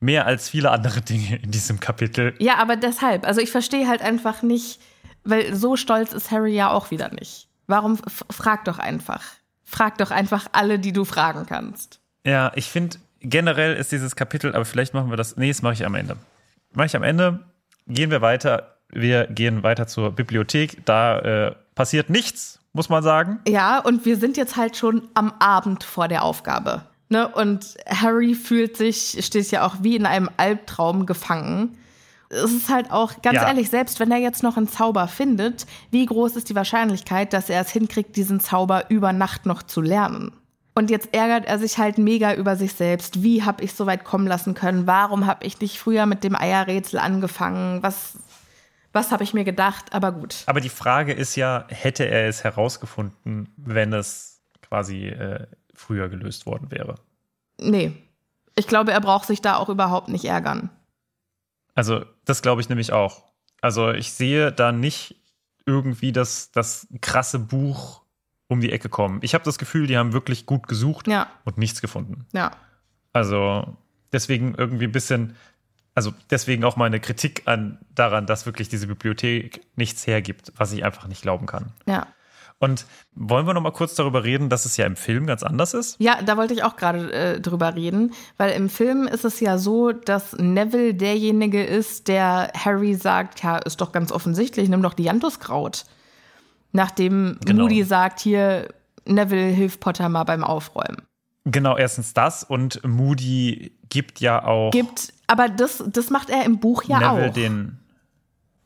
[0.00, 2.34] mehr als viele andere Dinge in diesem Kapitel.
[2.38, 4.80] Ja, aber deshalb, also ich verstehe halt einfach nicht,
[5.24, 7.48] weil so stolz ist Harry ja auch wieder nicht.
[7.66, 7.98] Warum
[8.30, 9.22] frag doch einfach?
[9.64, 12.00] Frag doch einfach alle, die du fragen kannst.
[12.24, 15.36] Ja, ich finde generell ist dieses Kapitel, aber vielleicht machen wir das.
[15.36, 16.16] Nee, das mache ich am Ende.
[16.72, 17.40] Mache ich am Ende.
[17.88, 18.75] Gehen wir weiter.
[18.90, 20.84] Wir gehen weiter zur Bibliothek.
[20.84, 23.40] Da äh, passiert nichts, muss man sagen.
[23.46, 26.82] Ja, und wir sind jetzt halt schon am Abend vor der Aufgabe.
[27.08, 27.28] Ne?
[27.28, 31.78] Und Harry fühlt sich, steht ja auch wie in einem Albtraum gefangen.
[32.28, 33.46] Es ist halt auch, ganz ja.
[33.46, 37.48] ehrlich, selbst wenn er jetzt noch einen Zauber findet, wie groß ist die Wahrscheinlichkeit, dass
[37.48, 40.32] er es hinkriegt, diesen Zauber über Nacht noch zu lernen?
[40.74, 43.22] Und jetzt ärgert er sich halt mega über sich selbst.
[43.22, 44.86] Wie habe ich so weit kommen lassen können?
[44.86, 47.82] Warum habe ich nicht früher mit dem Eierrätsel angefangen?
[47.82, 48.18] Was,
[48.96, 49.92] was habe ich mir gedacht?
[49.92, 50.42] Aber gut.
[50.46, 56.46] Aber die Frage ist ja, hätte er es herausgefunden, wenn es quasi äh, früher gelöst
[56.46, 56.96] worden wäre?
[57.60, 57.92] Nee.
[58.56, 60.70] Ich glaube, er braucht sich da auch überhaupt nicht ärgern.
[61.74, 63.22] Also, das glaube ich nämlich auch.
[63.60, 65.14] Also, ich sehe da nicht
[65.66, 68.02] irgendwie das, das krasse Buch
[68.48, 69.18] um die Ecke kommen.
[69.22, 71.26] Ich habe das Gefühl, die haben wirklich gut gesucht Ja.
[71.44, 72.26] und nichts gefunden.
[72.32, 72.52] Ja.
[73.12, 73.76] Also
[74.12, 75.34] deswegen irgendwie ein bisschen,
[75.96, 80.84] also deswegen auch meine Kritik an daran, dass wirklich diese Bibliothek nichts hergibt, was ich
[80.84, 81.72] einfach nicht glauben kann.
[81.86, 82.06] Ja.
[82.58, 82.84] Und
[83.14, 85.96] wollen wir noch mal kurz darüber reden, dass es ja im Film ganz anders ist?
[85.98, 89.56] Ja, da wollte ich auch gerade äh, drüber reden, weil im Film ist es ja
[89.56, 94.94] so, dass Neville derjenige ist, der Harry sagt, ja, ist doch ganz offensichtlich, nimm doch
[94.94, 95.86] die Jantuskraut.
[96.72, 97.62] Nachdem Genau.
[97.62, 98.68] Moody sagt, hier,
[99.06, 101.06] Neville hilft Potter mal beim Aufräumen.
[101.46, 106.58] Genau, erstens das und Moody gibt ja auch Gibt, aber das, das macht er im
[106.58, 107.78] Buch ja Neville auch, den,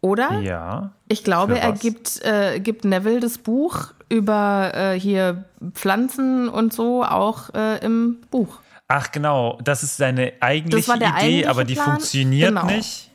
[0.01, 0.41] oder?
[0.41, 6.73] ja, Ich glaube, er gibt, äh, gibt Neville das Buch über äh, hier Pflanzen und
[6.73, 8.61] so auch äh, im Buch.
[8.89, 11.87] Ach genau, das ist seine eigentliche Idee, eigentliche aber die Plan?
[11.91, 12.65] funktioniert Genau.
[12.65, 13.11] nicht.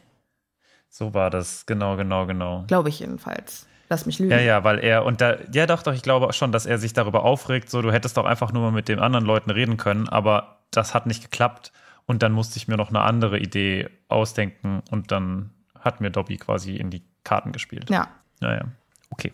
[0.90, 2.64] So war das, genau, genau, genau.
[2.68, 3.66] Glaube ich jedenfalls.
[3.90, 4.32] Lass mich lügen.
[4.32, 6.94] Ja, ja, weil er und da, ja doch, doch, ich glaube schon, dass er sich
[6.94, 10.10] darüber aufregt, so du hättest doch einfach nur mal mit den anderen Leuten reden können,
[10.10, 11.72] aber das hat nicht geklappt
[12.06, 16.38] und dann musste ich mir noch eine andere Idee ausdenken und dann hat mir Dobby
[16.38, 17.90] quasi in die Karten gespielt.
[17.90, 18.08] Ja.
[18.40, 18.66] Naja,
[19.12, 19.32] okay.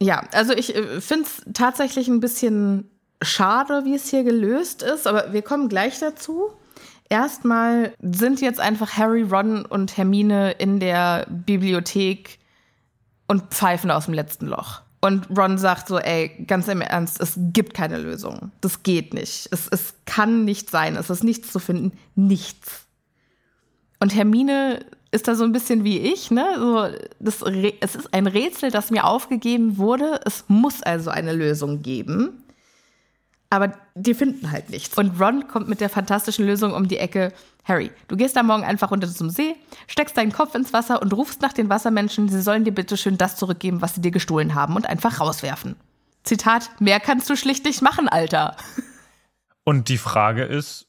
[0.00, 2.90] Ja, also ich äh, finde es tatsächlich ein bisschen
[3.20, 6.52] schade, wie es hier gelöst ist, aber wir kommen gleich dazu.
[7.08, 12.37] Erstmal sind jetzt einfach Harry, Ron und Hermine in der Bibliothek
[13.28, 14.82] und pfeifen aus dem letzten Loch.
[15.00, 18.50] Und Ron sagt so, ey, ganz im Ernst, es gibt keine Lösung.
[18.60, 19.48] Das geht nicht.
[19.52, 20.96] Es, es kann nicht sein.
[20.96, 21.96] Es ist nichts zu finden.
[22.16, 22.86] Nichts.
[24.00, 26.46] Und Hermine ist da so ein bisschen wie ich, ne?
[26.58, 26.88] So,
[27.20, 27.42] das,
[27.80, 30.20] es ist ein Rätsel, das mir aufgegeben wurde.
[30.24, 32.44] Es muss also eine Lösung geben.
[33.50, 34.98] Aber die finden halt nichts.
[34.98, 37.32] Und Ron kommt mit der fantastischen Lösung um die Ecke.
[37.68, 39.54] Harry, du gehst da morgen einfach runter zum See,
[39.86, 43.18] steckst deinen Kopf ins Wasser und rufst nach den Wassermenschen, sie sollen dir bitte schön
[43.18, 45.76] das zurückgeben, was sie dir gestohlen haben und einfach rauswerfen.
[46.24, 48.56] Zitat, mehr kannst du schlicht nicht machen, Alter.
[49.64, 50.86] Und die Frage ist,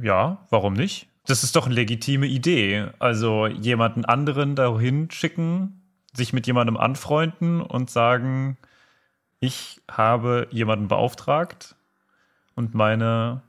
[0.00, 1.08] ja, warum nicht?
[1.26, 2.88] Das ist doch eine legitime Idee.
[2.98, 5.82] Also jemanden anderen dahin schicken,
[6.12, 8.58] sich mit jemandem anfreunden und sagen,
[9.38, 11.76] ich habe jemanden beauftragt
[12.56, 13.42] und meine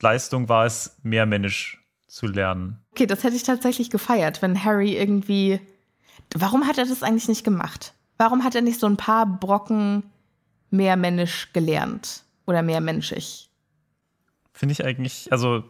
[0.00, 1.83] Leistung war es, mehrmännisch
[2.14, 2.78] zu lernen.
[2.92, 5.60] Okay, das hätte ich tatsächlich gefeiert, wenn Harry irgendwie.
[6.34, 7.92] Warum hat er das eigentlich nicht gemacht?
[8.18, 10.04] Warum hat er nicht so ein paar Brocken
[10.70, 12.22] mehrmännisch gelernt?
[12.46, 13.50] Oder mehrmenschig?
[14.52, 15.64] Finde ich eigentlich, also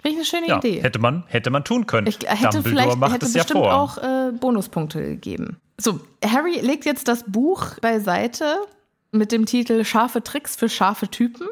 [0.00, 0.82] Finde ich eine schöne ja, Idee.
[0.82, 2.06] hätte man, hätte man tun können.
[2.06, 3.74] Ich hätte Dumbledore vielleicht macht hätte es ja bestimmt vor.
[3.74, 5.58] auch äh, Bonuspunkte gegeben.
[5.76, 8.54] So, Harry legt jetzt das Buch beiseite
[9.10, 11.48] mit dem Titel Scharfe Tricks für scharfe Typen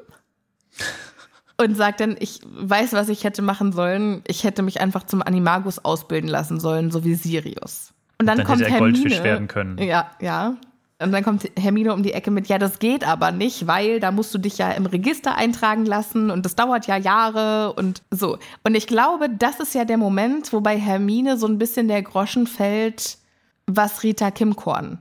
[1.59, 4.23] und sagt dann, ich weiß, was ich hätte machen sollen.
[4.27, 7.93] Ich hätte mich einfach zum Animagus ausbilden lassen sollen, so wie Sirius.
[8.19, 8.99] Und dann, Dann kommt hätte er Hermine.
[8.99, 9.79] Goldfisch werden können.
[9.79, 10.57] Ja, ja.
[10.99, 14.11] Und dann kommt Hermine um die Ecke mit, ja, das geht aber nicht, weil da
[14.11, 18.39] musst du dich ja im Register eintragen lassen und das dauert ja Jahre und so.
[18.65, 22.01] Und ich glaube, das ist ja der Moment, wo bei Hermine so ein bisschen der
[22.03, 23.19] Groschen fällt,
[23.67, 24.99] was Rita Kimkorn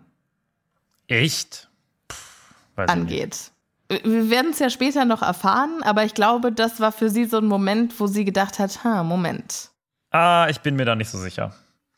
[1.07, 1.69] Echt?
[2.11, 3.01] Pff, weiß ich nicht.
[3.01, 3.51] angeht.
[3.87, 7.37] Wir werden es ja später noch erfahren, aber ich glaube, das war für sie so
[7.37, 9.69] ein Moment, wo sie gedacht hat, ha, Moment.
[10.11, 11.53] Ah, ich bin mir da nicht so sicher.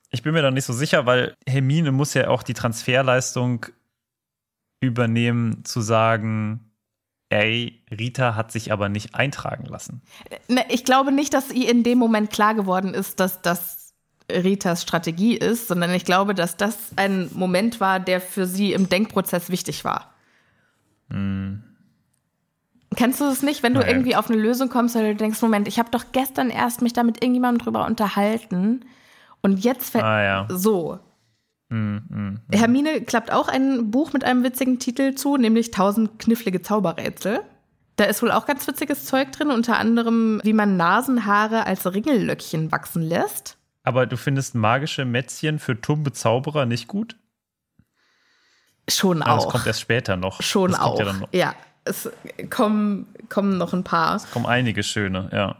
[0.10, 3.66] Ich bin mir da nicht so sicher, weil Hermine muss ja auch die Transferleistung
[4.80, 6.72] übernehmen, zu sagen,
[7.30, 10.02] ey, Rita hat sich aber nicht eintragen lassen.
[10.48, 13.94] Ne, ich glaube nicht, dass ihr in dem Moment klar geworden ist, dass das
[14.32, 18.90] Ritas Strategie ist, sondern ich glaube, dass das ein Moment war, der für sie im
[18.90, 20.14] Denkprozess wichtig war.
[22.98, 23.92] Kennst du das nicht, wenn du Naja.
[23.94, 26.92] irgendwie auf eine Lösung kommst, weil du denkst, Moment, ich habe doch gestern erst mich
[26.94, 28.84] da mit irgendjemandem drüber unterhalten
[29.42, 30.48] und jetzt fällt Ah ja.
[30.50, 31.00] so.
[31.70, 32.40] Hm, hm.
[32.52, 37.42] Hermine klappt auch ein Buch mit einem witzigen Titel zu, nämlich 1000 knifflige Zauberrätsel.
[37.98, 42.72] Da ist wohl auch ganz witziges Zeug drin, unter anderem, wie man Nasenhaare als Ringellöckchen
[42.72, 43.58] wachsen lässt.
[43.84, 47.16] Aber du findest magische Mätzchen für tumbe Zauberer nicht gut?
[48.90, 49.52] Schon Ah, das auch.
[49.52, 50.42] kommt erst später noch.
[50.42, 51.00] Schon das auch.
[51.00, 51.16] Ja.
[51.32, 51.56] Ja,
[51.88, 52.10] es
[52.50, 54.22] kommen, kommen noch ein paar.
[54.34, 55.56] kommen einige schöne, ja.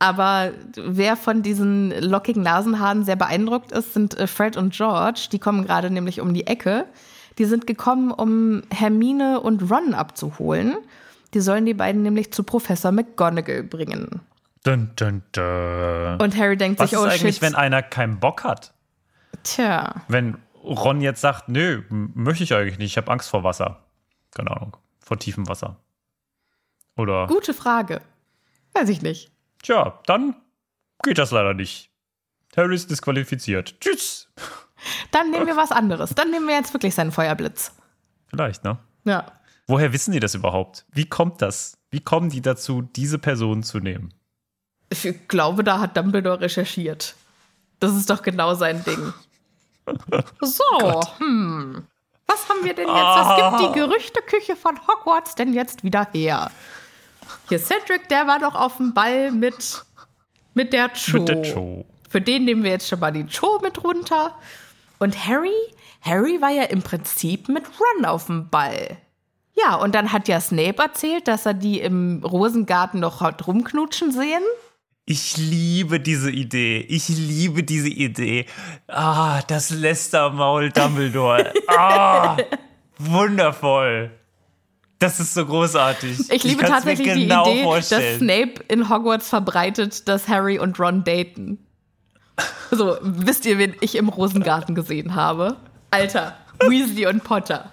[0.00, 5.28] Aber wer von diesen lockigen Nasenhaaren sehr beeindruckt ist, sind äh, Fred und George.
[5.32, 6.86] Die kommen gerade nämlich um die Ecke.
[7.38, 10.76] Die sind gekommen, um Hermine und Ron abzuholen.
[11.34, 14.20] Die sollen die beiden nämlich zu Professor McGonagall bringen.
[14.64, 16.20] Dun, dun, dun.
[16.20, 17.42] Und Harry denkt Was sich, ist oh eigentlich, shit.
[17.42, 18.72] wenn einer keinen Bock hat?
[19.42, 23.78] Tja, Wenn Ron jetzt sagt, nö, möchte ich eigentlich nicht, ich habe Angst vor Wasser.
[24.34, 24.76] Keine Ahnung,
[25.08, 25.76] vor tiefem Wasser.
[26.96, 28.02] Oder, gute Frage.
[28.74, 29.32] Weiß ich nicht.
[29.62, 30.36] tja, dann
[31.02, 31.90] geht das leider nicht.
[32.56, 33.80] Harry ist disqualifiziert.
[33.80, 34.28] Tschüss.
[35.10, 36.14] Dann nehmen wir was anderes.
[36.14, 37.72] Dann nehmen wir jetzt wirklich seinen Feuerblitz.
[38.26, 38.78] Vielleicht, ne?
[39.04, 39.32] Ja.
[39.66, 40.84] Woher wissen die das überhaupt?
[40.92, 41.78] Wie kommt das?
[41.90, 44.12] Wie kommen die dazu, diese Person zu nehmen?
[44.90, 47.14] Ich glaube, da hat Dumbledore recherchiert.
[47.80, 49.12] Das ist doch genau sein Ding.
[50.42, 51.86] So, hm.
[52.28, 52.96] Was haben wir denn jetzt?
[52.96, 56.50] Was gibt die Gerüchteküche von Hogwarts denn jetzt wieder her?
[57.48, 59.82] Hier, Cedric, der war doch auf dem Ball mit,
[60.54, 61.18] mit der Cho.
[61.18, 61.84] Mit der Cho.
[62.08, 64.34] Für den nehmen wir jetzt schon mal die Cho mit runter.
[64.98, 65.54] Und Harry?
[66.02, 68.98] Harry war ja im Prinzip mit Ron auf dem Ball.
[69.54, 74.12] Ja, und dann hat ja Snape erzählt, dass er die im Rosengarten noch hat rumknutschen
[74.12, 74.42] sehen.
[75.10, 76.80] Ich liebe diese Idee.
[76.80, 78.44] Ich liebe diese Idee.
[78.88, 81.50] Ah, das Lästermaul Dumbledore.
[81.68, 82.36] Ah,
[82.98, 84.10] wundervoll.
[84.98, 86.30] Das ist so großartig.
[86.30, 88.18] Ich liebe mir tatsächlich genau die Idee, vorstellen.
[88.18, 91.58] dass Snape in Hogwarts verbreitet, dass Harry und Ron daten.
[92.70, 95.56] So, wisst ihr, wen ich im Rosengarten gesehen habe?
[95.90, 97.72] Alter, Weasley und Potter.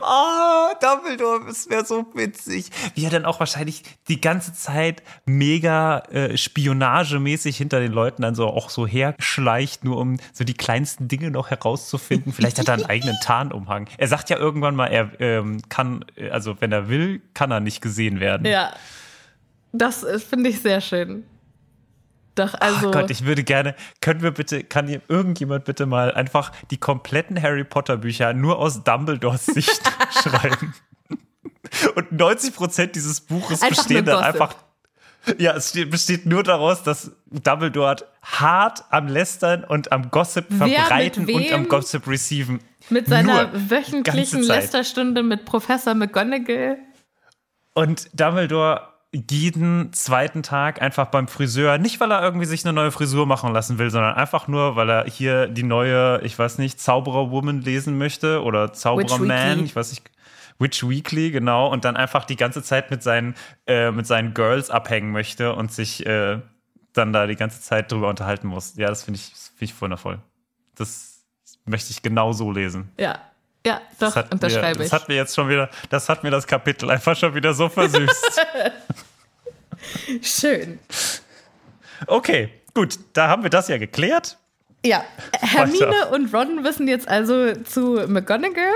[0.00, 2.70] Oh, Dumbledore, das wäre so witzig.
[2.94, 8.34] Wie er dann auch wahrscheinlich die ganze Zeit mega äh, spionagemäßig hinter den Leuten dann
[8.34, 12.32] so auch so herschleicht, nur um so die kleinsten Dinge noch herauszufinden.
[12.32, 13.88] Vielleicht hat er einen eigenen Tarnumhang.
[13.98, 17.60] Er sagt ja irgendwann mal, er ähm, kann, äh, also wenn er will, kann er
[17.60, 18.46] nicht gesehen werden.
[18.46, 18.72] Ja.
[19.72, 21.24] Das äh, finde ich sehr schön.
[22.34, 22.88] Doch, also.
[22.88, 26.78] Ach Gott, ich würde gerne, können wir bitte, kann hier irgendjemand bitte mal einfach die
[26.78, 29.80] kompletten Harry Potter Bücher nur aus Dumbledores Sicht
[30.22, 30.74] schreiben?
[31.94, 34.54] Und 90 Prozent dieses Buches Einfach bestehen dann einfach.
[35.38, 41.28] Ja, es steht, besteht nur daraus, dass Dumbledore hart am Lästern und am Gossip verbreiten
[41.28, 42.60] und am Gossip receiven.
[42.88, 44.42] mit seiner nur wöchentlichen.
[44.42, 46.78] Lästerstunde mit Professor McGonagall.
[47.74, 52.92] Und Dumbledore jeden zweiten Tag einfach beim Friseur, nicht weil er irgendwie sich eine neue
[52.92, 56.80] Frisur machen lassen will, sondern einfach nur, weil er hier die neue, ich weiß nicht,
[56.80, 60.08] Zaubererwoman lesen möchte oder Zaubererman, ich weiß nicht,
[60.60, 63.34] Witch Weekly, genau, und dann einfach die ganze Zeit mit seinen,
[63.66, 66.40] äh, mit seinen Girls abhängen möchte und sich äh,
[66.92, 68.76] dann da die ganze Zeit drüber unterhalten muss.
[68.76, 70.20] Ja, das finde ich, das finde ich wundervoll.
[70.76, 71.24] Das
[71.64, 72.92] möchte ich genau so lesen.
[72.98, 73.18] Ja.
[73.66, 74.92] Ja, doch, Das hat, mir, unterschreibe das ich.
[74.92, 78.40] hat mir jetzt schon wieder, das hat mir das Kapitel einfach schon wieder so versüßt.
[80.22, 80.78] Schön.
[82.06, 84.38] Okay, gut, da haben wir das ja geklärt.
[84.84, 85.04] Ja,
[85.38, 88.72] Hermine und Ron wissen jetzt also zu McGonagall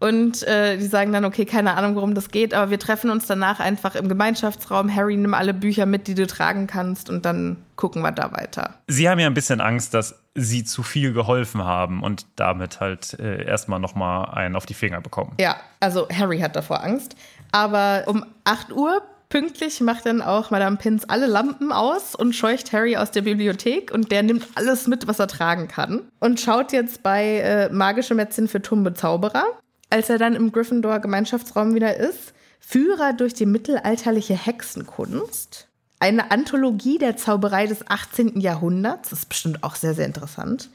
[0.00, 3.26] und äh, die sagen dann, okay, keine Ahnung, worum das geht, aber wir treffen uns
[3.26, 4.94] danach einfach im Gemeinschaftsraum.
[4.94, 8.74] Harry, nimm alle Bücher mit, die du tragen kannst und dann gucken wir da weiter.
[8.88, 13.18] Sie haben ja ein bisschen Angst, dass sie zu viel geholfen haben und damit halt
[13.20, 15.34] äh, erstmal nochmal einen auf die Finger bekommen.
[15.38, 17.14] Ja, also Harry hat davor Angst,
[17.52, 22.72] aber um 8 Uhr pünktlich macht dann auch Madame Pins alle Lampen aus und scheucht
[22.72, 26.72] Harry aus der Bibliothek und der nimmt alles mit, was er tragen kann und schaut
[26.72, 29.44] jetzt bei äh, Magische Mätzchen für Tumbe Zauberer.
[29.90, 35.66] Als er dann im Gryffindor Gemeinschaftsraum wieder ist, Führer durch die mittelalterliche Hexenkunst.
[35.98, 38.40] Eine Anthologie der Zauberei des 18.
[38.40, 40.70] Jahrhunderts, das ist bestimmt auch sehr, sehr interessant.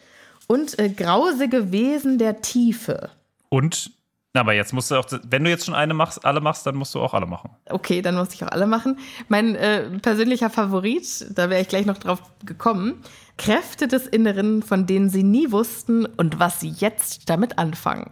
[0.48, 3.10] Und äh, grausige Wesen der Tiefe.
[3.50, 3.92] Und,
[4.34, 6.76] na, aber jetzt musst du auch, wenn du jetzt schon eine machst, alle machst, dann
[6.76, 7.52] musst du auch alle machen.
[7.70, 9.00] Okay, dann muss ich auch alle machen.
[9.30, 13.02] Mein äh, persönlicher Favorit, da wäre ich gleich noch drauf gekommen.
[13.38, 18.12] Kräfte des Inneren, von denen sie nie wussten und was sie jetzt damit anfangen.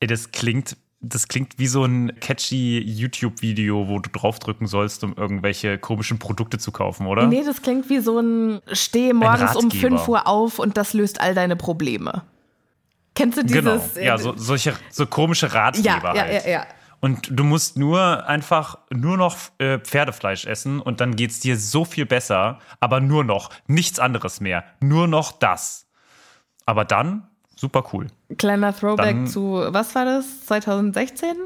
[0.00, 5.14] Ey, das klingt, das klingt wie so ein catchy YouTube-Video, wo du draufdrücken sollst, um
[5.14, 7.26] irgendwelche komischen Produkte zu kaufen, oder?
[7.26, 9.98] Nee, das klingt wie so ein Steh morgens um Ratgeber.
[9.98, 12.22] 5 Uhr auf und das löst all deine Probleme.
[13.14, 13.76] Kennst du genau.
[13.76, 13.96] dieses?
[13.96, 16.44] äh, Ja, so, solche, so komische ja, Ratgeber ja, halt.
[16.44, 16.66] ja, ja.
[17.00, 21.86] Und du musst nur einfach nur noch äh, Pferdefleisch essen und dann geht's dir so
[21.86, 25.86] viel besser, aber nur noch, nichts anderes mehr, nur noch das.
[26.66, 27.29] Aber dann
[27.60, 28.06] super cool.
[28.38, 30.46] Kleiner Throwback Dann- zu, was war das?
[30.46, 31.36] 2016?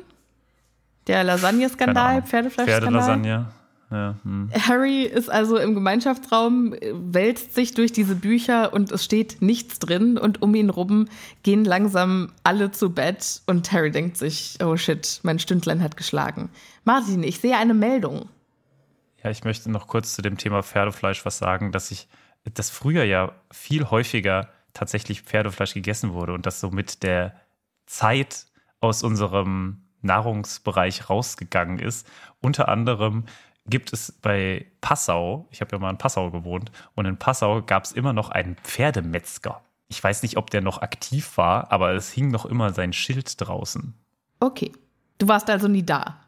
[1.06, 2.22] Der Lasagne-Skandal, Ahnung.
[2.26, 2.80] Pferdefleisch-Skandal?
[2.80, 3.46] Pferdelasagne.
[3.90, 4.50] Ja, hm.
[4.66, 10.16] Harry ist also im Gemeinschaftsraum, wälzt sich durch diese Bücher und es steht nichts drin
[10.16, 11.06] und um ihn rum
[11.42, 16.48] gehen langsam alle zu Bett und Harry denkt sich, oh shit, mein Stündlein hat geschlagen.
[16.84, 18.28] Martin, ich sehe eine Meldung.
[19.22, 22.08] ja, ich möchte noch kurz zu dem Thema Pferdefleisch was sagen, dass ich,
[22.54, 27.34] dass früher ja viel häufiger tatsächlich Pferdefleisch gegessen wurde und das somit der
[27.86, 28.46] Zeit
[28.80, 32.06] aus unserem Nahrungsbereich rausgegangen ist.
[32.40, 33.24] Unter anderem
[33.66, 37.84] gibt es bei Passau, ich habe ja mal in Passau gewohnt, und in Passau gab
[37.84, 39.62] es immer noch einen Pferdemetzger.
[39.88, 43.40] Ich weiß nicht, ob der noch aktiv war, aber es hing noch immer sein Schild
[43.40, 43.94] draußen.
[44.40, 44.72] Okay.
[45.18, 46.18] Du warst also nie da.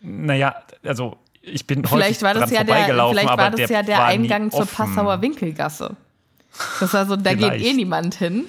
[0.00, 4.50] Naja, also ich bin vielleicht war das ja der, vielleicht war das ja der Eingang
[4.50, 5.96] zur Passauer Winkelgasse.
[6.80, 8.44] Das war so, da geht eh niemand hin.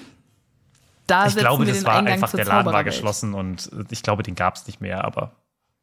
[1.06, 4.34] Da ich glaube, das war Eingang einfach, der Laden war geschlossen und ich glaube, den
[4.34, 5.32] gab es nicht mehr, aber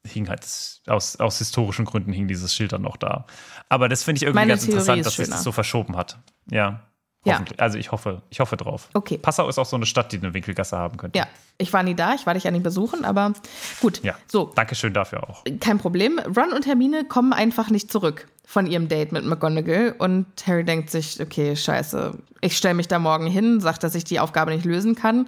[0.08, 0.46] hing halt
[0.88, 3.26] aus, aus historischen Gründen hing dieses Schild dann noch da.
[3.68, 6.18] Aber das finde ich irgendwie Meine ganz Theorie interessant, dass sich das so verschoben hat.
[6.50, 6.82] Ja.
[7.26, 7.44] Ja.
[7.58, 8.88] Also ich hoffe, ich hoffe drauf.
[8.94, 9.18] Okay.
[9.18, 11.20] Passau ist auch so eine Stadt, die eine Winkelgasse haben könnte.
[11.20, 13.34] Ja, ich war nie da, ich war dich ja nicht besuchen, aber
[13.82, 14.02] gut.
[14.04, 14.16] Ja.
[14.32, 14.54] So.
[14.56, 15.44] Dankeschön dafür auch.
[15.60, 16.18] Kein Problem.
[16.20, 20.90] Ron und Hermine kommen einfach nicht zurück von ihrem Date mit McGonagall und Harry denkt
[20.90, 24.66] sich, okay, scheiße, ich stelle mich da morgen hin, sagt, dass ich die Aufgabe nicht
[24.66, 25.28] lösen kann.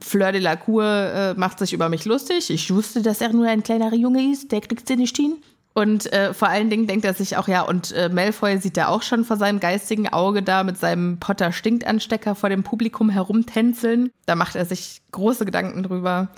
[0.00, 2.50] Fleur de la Cour äh, macht sich über mich lustig.
[2.50, 5.38] Ich wusste, dass er nur ein kleinerer Junge ist, der kriegt sie nicht hin.
[5.74, 8.90] Und äh, vor allen Dingen denkt er sich auch, ja, und äh, Malfoy sieht er
[8.90, 14.12] auch schon vor seinem geistigen Auge da mit seinem Potter-Stinkanstecker vor dem Publikum herumtänzeln.
[14.24, 16.28] Da macht er sich große Gedanken drüber.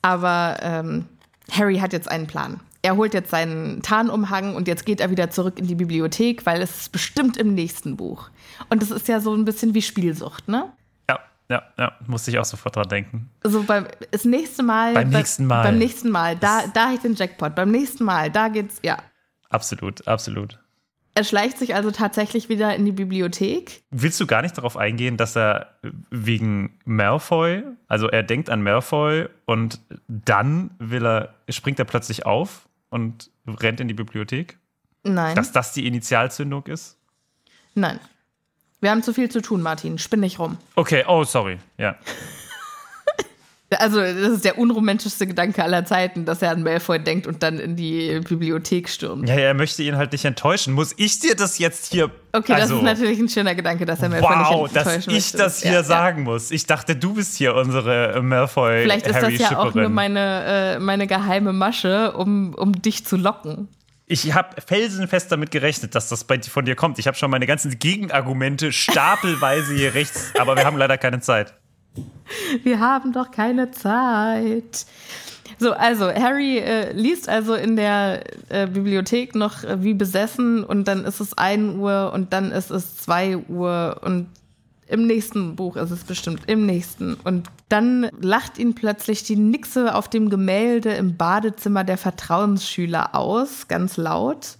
[0.00, 1.06] Aber ähm,
[1.50, 2.60] Harry hat jetzt einen Plan.
[2.82, 6.62] Er holt jetzt seinen Tarnumhang und jetzt geht er wieder zurück in die Bibliothek, weil
[6.62, 8.30] es ist bestimmt im nächsten Buch.
[8.70, 10.72] Und das ist ja so ein bisschen wie Spielsucht, ne?
[11.50, 13.28] Ja, ja, musste ich auch sofort dran denken.
[13.42, 14.94] So beim das nächste Mal.
[14.94, 15.64] Beim nächsten Mal.
[15.64, 17.56] Beim nächsten Mal, da, da habe ich den Jackpot.
[17.56, 18.98] Beim nächsten Mal, da geht's, ja.
[19.48, 20.60] Absolut, absolut.
[21.14, 23.82] Er schleicht sich also tatsächlich wieder in die Bibliothek.
[23.90, 25.74] Willst du gar nicht darauf eingehen, dass er
[26.10, 32.68] wegen Malfoy, also er denkt an Malfoy und dann will er, springt er plötzlich auf
[32.90, 34.58] und rennt in die Bibliothek?
[35.02, 35.34] Nein.
[35.34, 36.98] Dass das die Initialzündung ist?
[37.74, 37.98] Nein.
[38.80, 39.98] Wir haben zu viel zu tun, Martin.
[39.98, 40.58] Spinn nicht rum.
[40.74, 41.58] Okay, oh, sorry.
[41.78, 41.96] Ja.
[43.78, 47.60] Also, das ist der unromantischste Gedanke aller Zeiten, dass er an Malfoy denkt und dann
[47.60, 49.28] in die Bibliothek stürmt.
[49.28, 50.74] Ja, er möchte ihn halt nicht enttäuschen.
[50.74, 52.10] Muss ich dir das jetzt hier.
[52.32, 55.24] Okay, also, das ist natürlich ein schöner Gedanke, dass er Malfoy wow, nicht enttäuschen dass
[55.24, 56.32] ich das hier ja, sagen ja.
[56.32, 56.50] muss.
[56.50, 58.82] Ich dachte, du bist hier unsere Malfoy.
[58.82, 63.06] Vielleicht ist Harry das ja auch nur meine, äh, meine geheime Masche, um, um dich
[63.06, 63.68] zu locken
[64.10, 66.98] ich habe felsenfest damit gerechnet, dass das bei, von dir kommt.
[66.98, 71.54] Ich habe schon meine ganzen Gegenargumente stapelweise hier rechts, aber wir haben leider keine Zeit.
[72.62, 74.86] Wir haben doch keine Zeit.
[75.58, 80.88] So, also Harry äh, liest also in der äh, Bibliothek noch äh, wie besessen und
[80.88, 84.28] dann ist es 1 Uhr und dann ist es 2 Uhr und
[84.90, 87.14] im nächsten Buch ist es bestimmt, im nächsten.
[87.14, 93.68] Und dann lacht ihn plötzlich die Nixe auf dem Gemälde im Badezimmer der Vertrauensschüler aus,
[93.68, 94.56] ganz laut.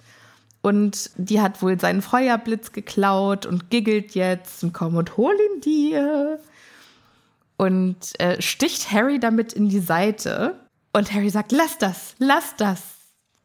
[0.62, 5.60] Und die hat wohl seinen Feuerblitz geklaut und giggelt jetzt und komm und hol ihn
[5.62, 6.38] dir.
[7.60, 10.58] Und äh, sticht Harry damit in die Seite.
[10.92, 12.80] Und Harry sagt, lass das, lass das.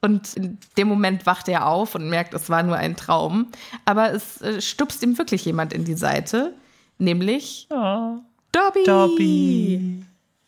[0.01, 3.51] Und in dem Moment wacht er auf und merkt, es war nur ein Traum.
[3.85, 6.53] Aber es äh, stupst ihm wirklich jemand in die Seite
[6.97, 8.17] nämlich oh.
[8.51, 8.83] Dobby.
[8.85, 10.05] Dobby.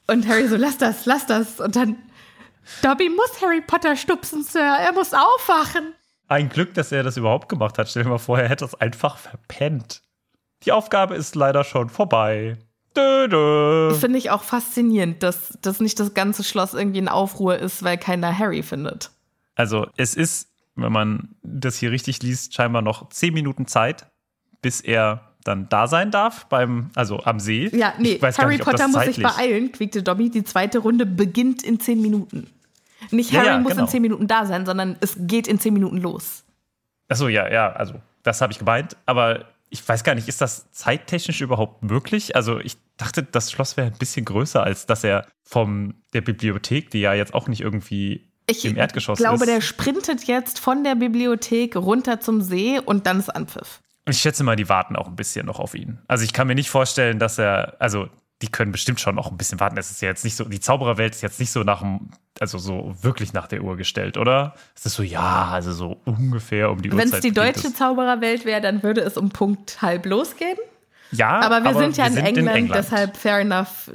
[0.08, 1.60] Und Harry so, lass das, lass das.
[1.60, 1.98] Und dann,
[2.82, 4.62] Dobby muss Harry Potter stupsen, Sir.
[4.62, 5.94] Er muss aufwachen.
[6.30, 7.90] Ein Glück, dass er das überhaupt gemacht hat.
[7.90, 10.02] Stell dir mal vor, er hätte es einfach verpennt.
[10.64, 12.58] Die Aufgabe ist leider schon vorbei.
[14.00, 17.98] Finde ich auch faszinierend, dass, dass nicht das ganze Schloss irgendwie in Aufruhr ist, weil
[17.98, 19.12] keiner Harry findet.
[19.56, 24.08] Also, es ist, wenn man das hier richtig liest, scheinbar noch zehn Minuten Zeit,
[24.62, 27.70] bis er dann da sein darf, beim, also am See.
[27.74, 30.30] Ja, nee, Harry nicht, Potter muss sich beeilen, quiekte Dobby.
[30.30, 32.50] Die zweite Runde beginnt in zehn Minuten.
[33.12, 33.84] Nicht Harry ja, ja, muss genau.
[33.84, 36.44] in zehn Minuten da sein, sondern es geht in zehn Minuten los.
[37.08, 40.72] Achso, ja, ja, also das habe ich gemeint, aber ich weiß gar nicht, ist das
[40.72, 42.36] zeittechnisch überhaupt möglich?
[42.36, 46.90] Also ich dachte, das Schloss wäre ein bisschen größer, als dass er von der Bibliothek,
[46.92, 49.26] die ja jetzt auch nicht irgendwie ich im Erdgeschoss ist.
[49.26, 53.82] Ich glaube, der sprintet jetzt von der Bibliothek runter zum See und dann ist Anpfiff.
[54.10, 56.00] Ich schätze mal, die warten auch ein bisschen noch auf ihn.
[56.08, 58.08] Also ich kann mir nicht vorstellen, dass er, also
[58.42, 59.78] die können bestimmt schon noch ein bisschen warten.
[59.78, 62.58] Es ist ja jetzt nicht so, die Zaubererwelt ist jetzt nicht so nach dem, also
[62.60, 64.54] so wirklich nach der Uhr gestellt, oder?
[64.76, 67.08] Es ist so, ja, also so ungefähr um die Uhrzeit.
[67.08, 70.58] Wenn es die deutsche Zaubererwelt wäre, dann würde es um Punkt halb losgehen.
[71.12, 73.90] Ja, aber wir aber sind ja wir in, sind England, in, England, deshalb fair enough,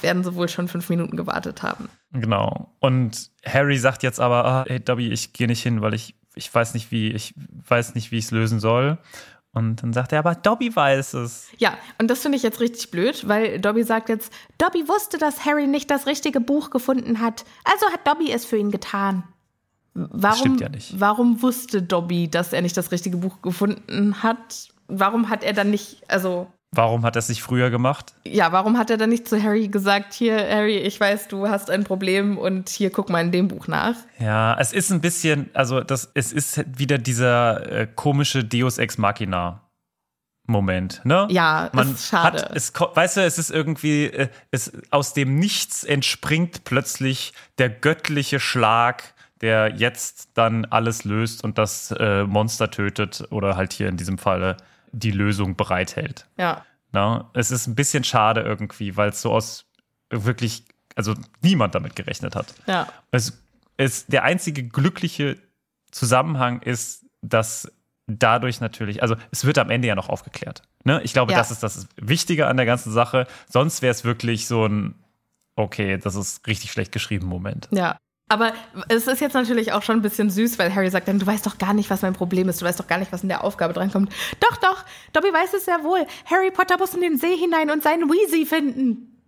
[0.00, 1.88] werden sie wohl schon fünf Minuten gewartet haben.
[2.12, 2.72] Genau.
[2.80, 6.52] Und Harry sagt jetzt aber, ah, hey Dobby, ich gehe nicht hin, weil ich, ich
[6.52, 7.34] weiß nicht, wie, ich
[7.68, 8.98] weiß nicht, wie ich es lösen soll.
[9.52, 11.48] Und dann sagt er, aber Dobby weiß es.
[11.56, 15.44] Ja, und das finde ich jetzt richtig blöd, weil Dobby sagt jetzt, Dobby wusste, dass
[15.44, 17.44] Harry nicht das richtige Buch gefunden hat.
[17.64, 19.24] Also hat Dobby es für ihn getan.
[19.94, 21.00] Warum, ja nicht.
[21.00, 24.68] warum wusste Dobby, dass er nicht das richtige Buch gefunden hat?
[24.86, 26.46] Warum hat er dann nicht, also.
[26.70, 28.14] Warum hat er es nicht früher gemacht?
[28.24, 31.70] Ja, warum hat er dann nicht zu Harry gesagt, hier, Harry, ich weiß, du hast
[31.70, 33.94] ein Problem und hier guck mal in dem Buch nach?
[34.18, 38.98] Ja, es ist ein bisschen, also das, es ist wieder dieser äh, komische Deus Ex
[38.98, 39.62] Machina.
[40.46, 41.26] Moment, ne?
[41.30, 42.42] Ja, Man ist schade.
[42.42, 47.68] Hat, es, weißt du, es ist irgendwie, äh, es, aus dem Nichts entspringt plötzlich der
[47.68, 53.88] göttliche Schlag, der jetzt dann alles löst und das äh, Monster tötet oder halt hier
[53.88, 54.56] in diesem Falle
[54.92, 56.26] die Lösung bereithält.
[56.36, 56.64] Ja.
[56.92, 59.66] Na, es ist ein bisschen schade irgendwie, weil es so aus
[60.10, 60.64] wirklich,
[60.94, 62.54] also niemand damit gerechnet hat.
[62.66, 62.88] Ja.
[63.10, 63.42] Es
[63.76, 65.38] ist der einzige glückliche
[65.90, 67.70] Zusammenhang ist, dass
[68.06, 70.62] dadurch natürlich, also es wird am Ende ja noch aufgeklärt.
[70.84, 71.00] Ne?
[71.02, 71.38] Ich glaube, Ja.
[71.38, 73.26] das ist das Wichtige an der ganzen Sache.
[73.48, 74.94] Sonst wäre es wirklich so ein,
[75.56, 77.68] okay, das ist richtig schlecht geschrieben Moment.
[77.70, 77.98] Ja.
[78.28, 78.52] Aber
[78.88, 81.46] es ist jetzt natürlich auch schon ein bisschen süß, weil Harry sagt dann, du weißt
[81.46, 82.60] doch gar nicht, was mein Problem ist.
[82.60, 84.12] Du weißt doch gar nicht, was in der Aufgabe drankommt.
[84.40, 86.06] Doch, doch, Dobby weiß es sehr wohl.
[86.26, 89.18] Harry Potter muss in den See hinein und seinen Weasley finden.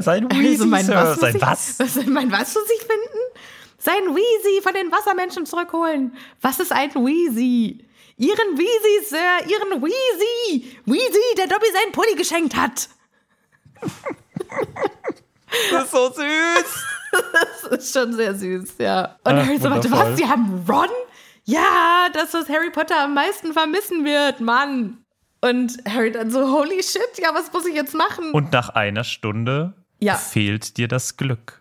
[0.00, 1.78] Sein Also mein was, muss sein ich, was?
[1.78, 1.96] was?
[2.06, 3.46] Mein was muss ich finden?
[3.78, 6.16] Sein Weezy von den Wassermenschen zurückholen.
[6.40, 7.84] Was ist ein Weezy?
[8.16, 10.76] Ihren Weezy, Sir, ihren Weezy.
[10.86, 12.88] Weezy, der Dobby seinen Pulli geschenkt hat.
[15.70, 16.95] Das ist so süß.
[17.70, 19.16] Das ist schon sehr süß, ja.
[19.24, 20.16] Und Ach, Harry so, warte, was?
[20.16, 20.88] Sie haben Ron?
[21.44, 24.98] Ja, das, was Harry Potter am meisten vermissen wird, Mann.
[25.40, 28.30] Und Harry dann so, holy shit, ja, was muss ich jetzt machen?
[28.32, 30.14] Und nach einer Stunde Ja.
[30.14, 31.60] fehlt dir das Glück.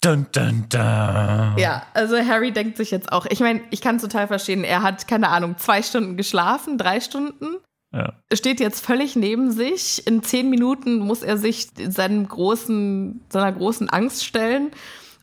[0.00, 1.54] Dun, dun, dun.
[1.56, 4.82] Ja, also Harry denkt sich jetzt auch, ich meine, ich kann es total verstehen, er
[4.82, 7.56] hat, keine Ahnung, zwei Stunden geschlafen, drei Stunden,
[7.94, 8.12] Ja.
[8.32, 10.04] steht jetzt völlig neben sich.
[10.06, 14.72] In zehn Minuten muss er sich seinem großen, seiner großen Angst stellen.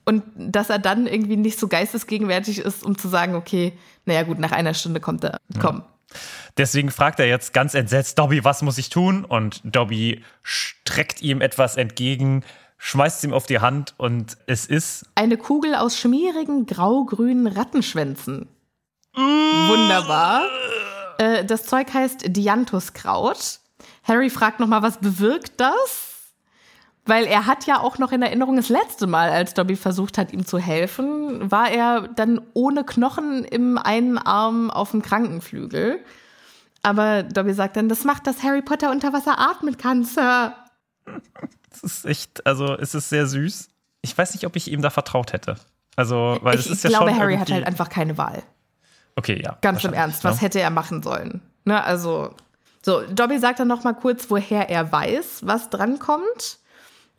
[0.06, 3.74] Und dass er dann irgendwie nicht so geistesgegenwärtig ist, um zu sagen, okay,
[4.06, 5.38] naja gut, nach einer Stunde kommt er.
[5.60, 5.84] Komm.
[6.58, 9.26] Deswegen fragt er jetzt ganz entsetzt, Dobby, was muss ich tun?
[9.26, 12.44] Und Dobby streckt ihm etwas entgegen,
[12.78, 18.48] schmeißt es ihm auf die Hand und es ist Eine Kugel aus schmierigen grau-grünen Rattenschwänzen.
[19.14, 20.44] Wunderbar.
[21.22, 23.60] Äh, das Zeug heißt Dianthuskraut.
[24.04, 26.08] Harry fragt nochmal, was bewirkt das?
[27.06, 30.34] Weil er hat ja auch noch in Erinnerung, das letzte Mal, als Dobby versucht hat,
[30.34, 36.00] ihm zu helfen, war er dann ohne Knochen im einen Arm auf dem Krankenflügel.
[36.84, 40.56] Aber Dobby sagt dann, das macht, dass Harry Potter unter Wasser atmen kann, Sir.
[41.72, 43.70] Es ist echt, also es ist sehr süß.
[44.02, 45.56] Ich weiß nicht, ob ich ihm da vertraut hätte.
[45.96, 48.44] Also, weil es ich ist ja glaube, schon Harry hat halt einfach keine Wahl.
[49.16, 49.58] Okay, ja.
[49.62, 50.42] Ganz im Ernst, was ne?
[50.42, 51.42] hätte er machen sollen?
[51.66, 52.34] Ne, also,
[52.82, 56.60] so, Dobby sagt dann noch mal kurz, woher er weiß, was drankommt.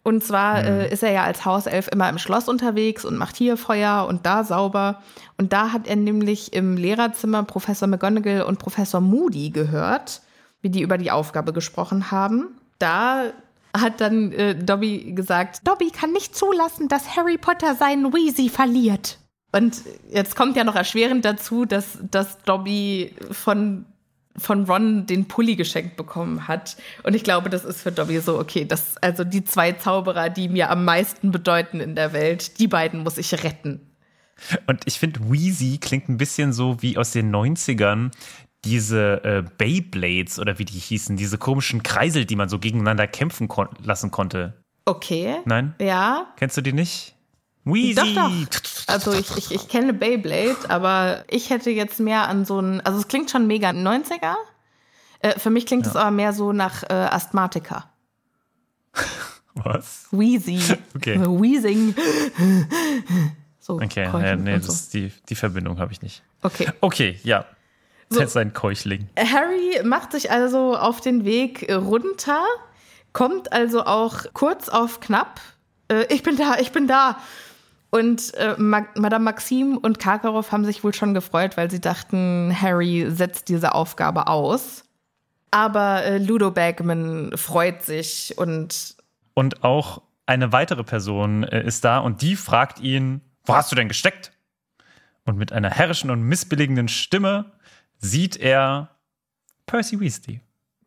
[0.05, 3.57] Und zwar äh, ist er ja als Hauself immer im Schloss unterwegs und macht hier
[3.57, 5.01] Feuer und da sauber.
[5.39, 10.23] Und da hat er nämlich im Lehrerzimmer Professor McGonagall und Professor Moody gehört,
[10.61, 12.49] wie die über die Aufgabe gesprochen haben.
[12.81, 13.27] Da
[13.77, 19.19] hat dann äh, Dobby gesagt, Dobby kann nicht zulassen, dass Harry Potter seinen Weasley verliert.
[19.53, 23.85] Und jetzt kommt ja noch erschwerend dazu, dass, dass Dobby von,
[24.37, 26.77] von Ron den Pulli geschenkt bekommen hat.
[27.03, 30.49] Und ich glaube, das ist für Dobby so, okay, das, also die zwei Zauberer, die
[30.49, 33.93] mir am meisten bedeuten in der Welt, die beiden muss ich retten.
[34.67, 38.11] Und ich finde, Wheezy klingt ein bisschen so wie aus den 90ern
[38.65, 43.49] diese äh, Beyblades oder wie die hießen, diese komischen Kreisel, die man so gegeneinander kämpfen
[43.49, 44.63] kon lassen konnte.
[44.85, 45.37] Okay.
[45.45, 45.75] Nein?
[45.81, 46.33] Ja.
[46.37, 47.15] Kennst du die nicht?
[47.65, 47.95] Wheezy!
[47.95, 48.33] Doch, doch.
[48.89, 52.99] Also ich, ich, ich kenne Beyblade, aber ich hätte jetzt mehr an so ein, also
[52.99, 54.35] es klingt schon mega 90er.
[55.21, 57.89] Äh, für mich klingt es aber mehr so nach äh, Asthmatiker.
[59.55, 60.07] Was?
[60.11, 60.59] Wheezy.
[60.97, 61.19] Okay.
[61.21, 61.95] Wheezing.
[63.65, 64.73] So, Okay, Keuchen äh, nee, das so.
[64.73, 66.25] ist die, die Verbindung habe ich nicht.
[66.43, 66.69] Okay.
[66.81, 67.45] Okay, ja.
[68.11, 68.19] So.
[68.19, 69.09] Jetzt ein Keuchling.
[69.17, 72.43] Harry macht sich also auf den Weg äh, runter,
[73.13, 75.41] kommt also auch kurz auf knapp.
[75.87, 77.21] Äh, ich bin da, ich bin da.
[77.95, 82.57] Und äh, Ma Madame Maxim und Karkaroff haben sich wohl schon gefreut, weil sie dachten,
[82.59, 84.85] Harry setzt diese Aufgabe aus.
[85.51, 88.97] Aber äh, Ludo Bagman freut sich und
[89.35, 93.77] Und auch eine weitere Person äh, ist da und die fragt ihn, wo hast du
[93.77, 94.33] denn gesteckt?
[95.27, 97.53] Und mit einer herrischen und missbilligenden Stimme
[97.99, 98.97] sieht er
[99.67, 100.41] Percy Weasley.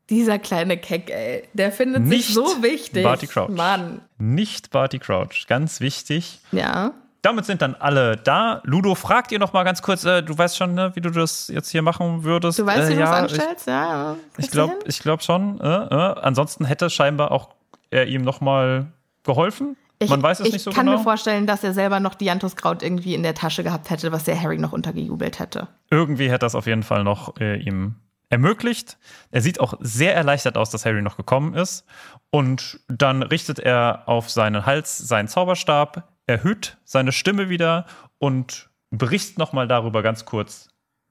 [0.09, 3.03] Dieser kleine Keck, ey, der findet Nicht sich so wichtig.
[3.03, 3.49] Barty Crouch.
[3.49, 4.01] Mann.
[4.17, 5.47] Nicht Barty Crouch.
[5.47, 6.39] Ganz wichtig.
[6.51, 6.91] Ja.
[7.21, 8.61] Damit sind dann alle da.
[8.65, 11.47] Ludo fragt ihr noch mal ganz kurz, äh, du weißt schon, ne, wie du das
[11.47, 12.59] jetzt hier machen würdest.
[12.59, 13.67] Du weißt, äh, wie du es ja, ich, anstellst?
[13.67, 14.15] ja.
[14.37, 15.59] ich du glaube ich glaub schon.
[15.59, 15.95] Äh, äh.
[16.21, 17.49] Ansonsten hätte scheinbar auch
[17.89, 18.87] er ihm noch mal
[19.23, 19.75] geholfen.
[19.97, 20.97] Ich, Man weiß es ich nicht so kann genau.
[20.97, 24.39] mir vorstellen, dass er selber noch Dianthuskraut irgendwie in der Tasche gehabt hätte, was der
[24.39, 25.67] Harry noch untergejubelt hätte.
[25.89, 27.95] Irgendwie hätte das auf jeden Fall noch äh, ihm
[28.35, 28.97] ermöglicht.
[29.31, 31.85] Er sieht auch sehr erleichtert aus, dass Harry noch gekommen ist.
[32.29, 37.85] Und dann richtet er auf seinen Hals seinen Zauberstab, erhöht seine Stimme wieder
[38.19, 40.67] und berichtet nochmal darüber ganz kurz,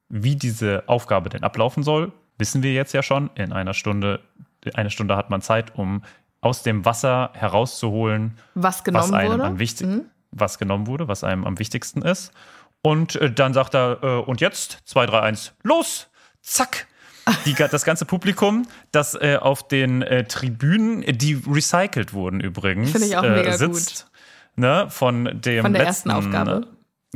[0.09, 2.11] wie diese Aufgabe denn ablaufen soll.
[2.37, 3.29] Wissen wir jetzt ja schon.
[3.35, 4.19] In einer Stunde,
[4.75, 6.03] eine Stunde hat man Zeit, um
[6.41, 9.43] aus dem Wasser herauszuholen, Was genommen was einem wurde?
[9.45, 10.05] am wichtig, Mhm.
[10.31, 12.31] was genommen wurde, was einem am wichtigsten ist.
[12.83, 16.07] Und äh, dann sagt er, äh, und jetzt 2, 3, 1, los!
[16.41, 16.85] Zack!
[17.45, 23.07] Die, das ganze Publikum, das äh, auf den äh, Tribünen, die recycelt wurden übrigens, Finde
[23.07, 24.07] ich auch äh, mega sitzt,
[24.57, 26.67] Ne, von dem Von der letzten, ersten Aufgabe.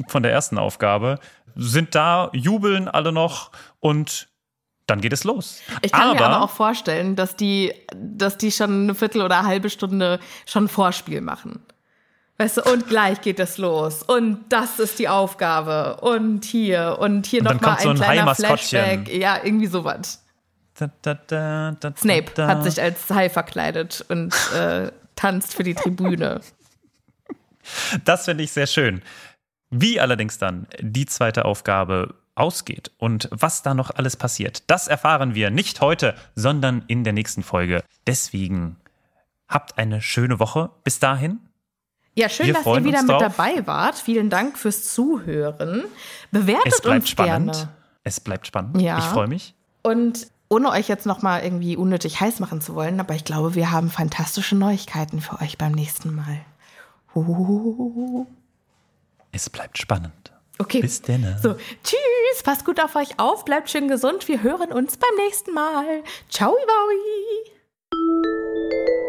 [0.07, 1.19] Von der ersten Aufgabe,
[1.55, 4.29] sind da, jubeln alle noch und
[4.87, 5.61] dann geht es los.
[5.81, 9.47] Ich kann mir aber auch vorstellen, dass die, dass die schon eine Viertel oder eine
[9.47, 11.63] halbe Stunde schon Vorspiel machen.
[12.39, 14.01] Weißt du, und gleich geht es los.
[14.01, 15.97] Und das ist die Aufgabe.
[15.97, 18.33] Und hier, und hier nochmal kommt so ein ein kleiner.
[18.33, 19.13] Flashback.
[19.13, 20.23] Ja, irgendwie sowas.
[20.75, 25.73] Da, da, da, da, Snape hat sich als Hai verkleidet und äh, tanzt für die
[25.75, 26.39] Tribüne.
[28.05, 29.01] Das finde ich sehr schön.
[29.69, 35.35] Wie allerdings dann die zweite Aufgabe ausgeht und was da noch alles passiert, das erfahren
[35.35, 37.83] wir nicht heute, sondern in der nächsten Folge.
[38.07, 38.77] Deswegen
[39.49, 40.69] habt eine schöne Woche.
[40.85, 41.39] Bis dahin.
[42.19, 43.21] Ja, schön, Wir dass ihr wieder mit drauf.
[43.21, 43.95] dabei wart.
[43.95, 45.85] Vielen Dank fürs Zuhören.
[46.31, 47.51] Bewertet Es bleibt uns spannend.
[47.53, 47.69] gerne.
[48.03, 48.81] Es bleibt spannend.
[48.81, 48.97] Ja.
[48.99, 49.53] Ich freue mich.
[49.83, 53.71] Und ohne euch jetzt nochmal irgendwie unnötig heiß machen zu wollen, aber ich glaube, wir
[53.71, 56.41] haben fantastische Neuigkeiten für euch beim nächsten Mal.
[57.15, 58.25] Huhuhuhu.
[59.31, 60.31] Es bleibt spannend.
[60.57, 60.81] Okay.
[60.81, 61.37] Bis denn.
[61.41, 64.27] So, tschüss, passt gut auf euch auf, bleibt schön gesund.
[64.27, 66.03] Wir hören uns beim nächsten Mal.
[66.29, 66.53] Ciao,
[67.93, 69.08] Iwaui.